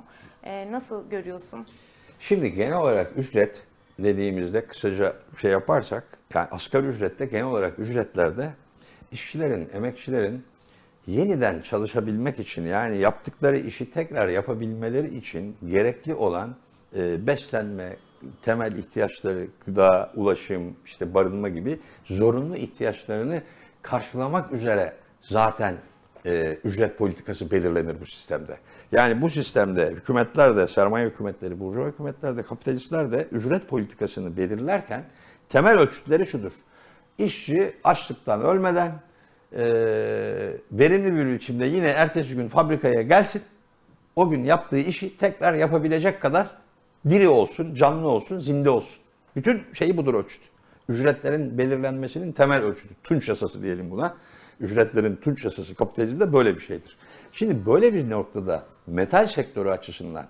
E, 0.44 0.72
nasıl 0.72 1.10
görüyorsun? 1.10 1.64
Şimdi 2.20 2.52
genel 2.54 2.76
olarak 2.76 3.12
ücret 3.16 3.62
dediğimizde 3.98 4.66
kısaca 4.66 5.16
şey 5.40 5.50
yaparsak 5.50 6.18
yani 6.34 6.48
asgari 6.50 6.86
ücrette 6.86 7.26
genel 7.26 7.44
olarak 7.44 7.78
ücretlerde 7.78 8.50
işçilerin, 9.12 9.68
emekçilerin 9.72 10.44
yeniden 11.06 11.60
çalışabilmek 11.60 12.38
için 12.38 12.66
yani 12.66 12.98
yaptıkları 12.98 13.58
işi 13.58 13.90
tekrar 13.90 14.28
yapabilmeleri 14.28 15.16
için 15.16 15.56
gerekli 15.66 16.14
olan 16.14 16.56
e, 16.96 17.26
beslenme, 17.26 17.96
temel 18.42 18.72
ihtiyaçları, 18.72 19.46
gıda, 19.66 20.12
ulaşım, 20.14 20.76
işte 20.84 21.14
barınma 21.14 21.48
gibi 21.48 21.80
zorunlu 22.04 22.56
ihtiyaçlarını 22.56 23.42
karşılamak 23.82 24.52
üzere 24.52 24.92
zaten 25.20 25.74
e, 26.26 26.58
ücret 26.64 26.98
politikası 26.98 27.50
belirlenir 27.50 28.00
bu 28.00 28.06
sistemde. 28.06 28.56
Yani 28.92 29.22
bu 29.22 29.30
sistemde 29.30 29.90
hükümetler 29.90 30.56
de, 30.56 30.68
sermaye 30.68 31.06
hükümetleri, 31.06 31.60
burjuva 31.60 31.86
hükümetler 31.86 32.36
de, 32.36 32.42
kapitalistler 32.42 33.12
de 33.12 33.28
ücret 33.32 33.68
politikasını 33.68 34.36
belirlerken 34.36 35.04
temel 35.48 35.78
ölçütleri 35.78 36.26
şudur. 36.26 36.52
İşçi 37.18 37.76
açlıktan 37.84 38.42
ölmeden 38.42 38.92
e, 39.52 39.64
verimli 40.72 41.14
bir 41.14 41.34
biçimde 41.34 41.64
yine 41.64 41.88
ertesi 41.88 42.36
gün 42.36 42.48
fabrikaya 42.48 43.02
gelsin. 43.02 43.42
O 44.16 44.30
gün 44.30 44.44
yaptığı 44.44 44.78
işi 44.78 45.16
tekrar 45.16 45.54
yapabilecek 45.54 46.20
kadar 46.20 46.46
diri 47.08 47.28
olsun, 47.28 47.74
canlı 47.74 48.08
olsun, 48.08 48.38
zinde 48.38 48.70
olsun. 48.70 48.98
Bütün 49.36 49.62
şeyi 49.72 49.96
budur 49.96 50.14
ölçüt. 50.14 50.40
Ücretlerin 50.88 51.58
belirlenmesinin 51.58 52.32
temel 52.32 52.62
ölçütü. 52.62 52.94
Tunç 53.04 53.28
yasası 53.28 53.62
diyelim 53.62 53.90
buna. 53.90 54.16
Ücretlerin 54.60 55.16
tunç 55.16 55.44
yasası 55.44 55.74
kapitalizmde 55.74 56.32
böyle 56.32 56.54
bir 56.54 56.60
şeydir. 56.60 56.96
Şimdi 57.32 57.66
böyle 57.66 57.94
bir 57.94 58.10
noktada 58.10 58.66
metal 58.86 59.26
sektörü 59.26 59.68
açısından 59.68 60.26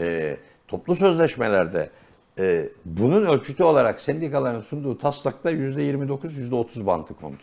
e, 0.00 0.36
toplu 0.68 0.96
sözleşmelerde 0.96 1.90
e, 2.38 2.68
bunun 2.84 3.26
ölçütü 3.26 3.62
olarak 3.62 4.00
sendikaların 4.00 4.60
sunduğu 4.60 4.98
taslakta 4.98 5.50
%29, 5.50 6.50
%30 6.50 6.86
bantı 6.86 7.14
kondu. 7.14 7.42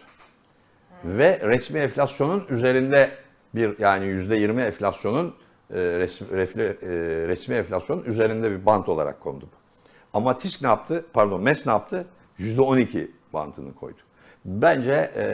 Ve 1.04 1.40
resmi 1.44 1.80
enflasyonun 1.80 2.46
üzerinde 2.50 3.12
bir 3.56 3.80
yani 3.80 4.06
%20 4.06 4.66
enflasyonun 4.66 5.36
resmi, 5.74 6.28
refle- 6.28 6.86
e, 6.86 7.28
resmi 7.28 7.56
enflasyonun 7.56 8.04
üzerinde 8.04 8.52
bir 8.52 8.66
bant 8.66 8.90
olarak 8.90 9.22
kondu. 9.22 9.50
Ama 10.14 10.38
TİSK 10.38 10.62
ne 10.62 10.68
yaptı? 10.68 11.06
Pardon 11.14 11.42
MES 11.42 11.66
ne 11.66 11.72
yaptı? 11.72 12.06
%12 12.40 13.08
bantını 13.34 13.76
koydu. 13.76 13.98
Bence 14.46 15.12
e, 15.16 15.26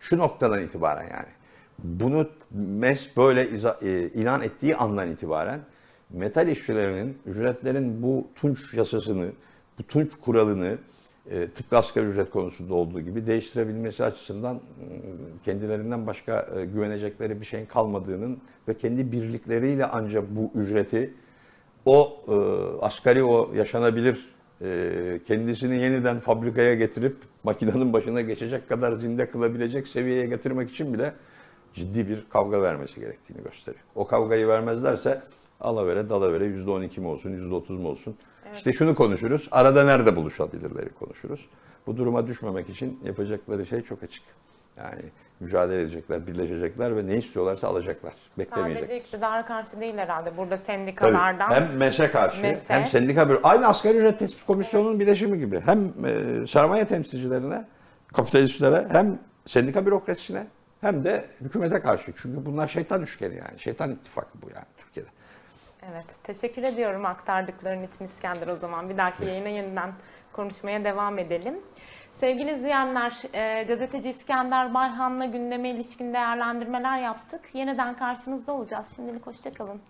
şu 0.00 0.18
noktadan 0.18 0.62
itibaren 0.62 1.02
yani 1.02 1.28
bunu 1.78 2.28
MES 2.54 3.16
böyle 3.16 3.48
iza- 3.50 3.78
e, 3.82 3.88
ilan 4.08 4.42
ettiği 4.42 4.76
andan 4.76 5.08
itibaren 5.08 5.60
metal 6.10 6.48
işçilerinin 6.48 7.18
ücretlerin 7.26 8.02
bu 8.02 8.28
tunç 8.34 8.74
yasasını, 8.74 9.32
bu 9.78 9.82
tunç 9.82 10.10
kuralını 10.20 10.66
e, 10.68 10.78
tıpkı 11.54 11.78
asgari 11.78 12.06
ücret 12.06 12.30
konusunda 12.30 12.74
olduğu 12.74 13.00
gibi 13.00 13.26
değiştirebilmesi 13.26 14.04
açısından 14.04 14.54
m, 14.54 14.60
kendilerinden 15.44 16.06
başka 16.06 16.48
e, 16.56 16.64
güvenecekleri 16.64 17.40
bir 17.40 17.46
şeyin 17.46 17.66
kalmadığının 17.66 18.38
ve 18.68 18.76
kendi 18.76 19.12
birlikleriyle 19.12 19.86
ancak 19.86 20.24
bu 20.30 20.50
ücreti 20.54 21.14
o 21.84 22.16
e, 22.28 22.34
asgari 22.84 23.24
o 23.24 23.54
yaşanabilir 23.54 24.28
e, 24.62 25.20
kendisini 25.26 25.78
yeniden 25.78 26.20
fabrikaya 26.20 26.74
getirip 26.74 27.16
makinenin 27.44 27.92
başına 27.92 28.20
geçecek 28.20 28.68
kadar 28.68 28.92
zinde 28.92 29.30
kılabilecek 29.30 29.88
seviyeye 29.88 30.26
getirmek 30.26 30.70
için 30.70 30.94
bile 30.94 31.12
ciddi 31.74 32.08
bir 32.08 32.24
kavga 32.30 32.62
vermesi 32.62 33.00
gerektiğini 33.00 33.42
gösteriyor. 33.42 33.84
O 33.94 34.06
kavgayı 34.06 34.48
vermezlerse 34.48 35.22
alavere 35.60 36.08
dalavere 36.08 36.44
%12 36.44 37.00
mi 37.00 37.06
olsun 37.06 37.30
%30 37.30 37.72
mu 37.72 37.88
olsun. 37.88 38.16
İşte 38.54 38.72
şunu 38.72 38.94
konuşuruz. 38.94 39.48
Arada 39.50 39.84
nerede 39.84 40.16
buluşabilirleri 40.16 40.88
konuşuruz. 40.88 41.46
Bu 41.86 41.96
duruma 41.96 42.26
düşmemek 42.26 42.68
için 42.68 43.00
yapacakları 43.04 43.66
şey 43.66 43.82
çok 43.82 44.02
açık. 44.02 44.22
Yani 44.76 45.02
mücadele 45.40 45.80
edecekler, 45.80 46.26
birleşecekler 46.26 46.96
ve 46.96 47.06
ne 47.06 47.16
istiyorlarsa 47.16 47.68
alacaklar. 47.68 48.12
Beklemeyecekler. 48.38 48.86
Sadece 48.86 49.06
iktidara 49.06 49.44
karşı 49.44 49.80
değil 49.80 49.96
herhalde. 49.96 50.36
Burada 50.36 50.56
Tabii. 50.56 50.64
sendikalardan 50.64 51.50
Hem 51.50 51.76
MES'e 51.76 52.10
karşı 52.10 52.42
MES'e. 52.42 52.74
hem 52.74 52.86
sendika 52.86 53.28
bir 53.28 53.38
aynı 53.42 53.66
asgari 53.66 53.96
ücret 53.96 54.18
tespit 54.18 54.46
komisyonunun 54.46 55.00
bileşimi 55.00 55.38
gibi. 55.38 55.60
Hem 55.60 55.92
e, 56.06 56.46
sermaye 56.46 56.86
temsilcilerine, 56.86 57.64
kapitalistlere 58.14 58.86
hem 58.90 59.18
sendika 59.46 59.86
bürokrasisine 59.86 60.46
hem 60.80 61.04
de 61.04 61.24
hükümete 61.40 61.80
karşı. 61.80 62.12
Çünkü 62.16 62.46
bunlar 62.46 62.68
şeytan 62.68 63.02
üçgeni 63.02 63.34
yani. 63.34 63.58
Şeytan 63.58 63.90
ittifakı 63.90 64.42
bu 64.42 64.50
yani. 64.50 64.79
Evet, 65.82 66.04
teşekkür 66.24 66.62
ediyorum 66.62 67.04
aktardıkların 67.04 67.82
için 67.82 68.04
İskender 68.04 68.48
o 68.48 68.54
zaman. 68.54 68.90
Bir 68.90 68.96
dahaki 68.96 69.24
yayına 69.24 69.48
yeniden 69.48 69.92
konuşmaya 70.32 70.84
devam 70.84 71.18
edelim. 71.18 71.60
Sevgili 72.12 72.52
izleyenler, 72.52 73.22
e, 73.32 73.62
gazeteci 73.62 74.10
İskender 74.10 74.74
Bayhan'la 74.74 75.24
gündeme 75.24 75.70
ilişkin 75.70 76.14
değerlendirmeler 76.14 76.98
yaptık. 76.98 77.40
Yeniden 77.54 77.96
karşınızda 77.96 78.52
olacağız. 78.52 78.86
Şimdilik 78.96 79.26
hoşçakalın. 79.26 79.80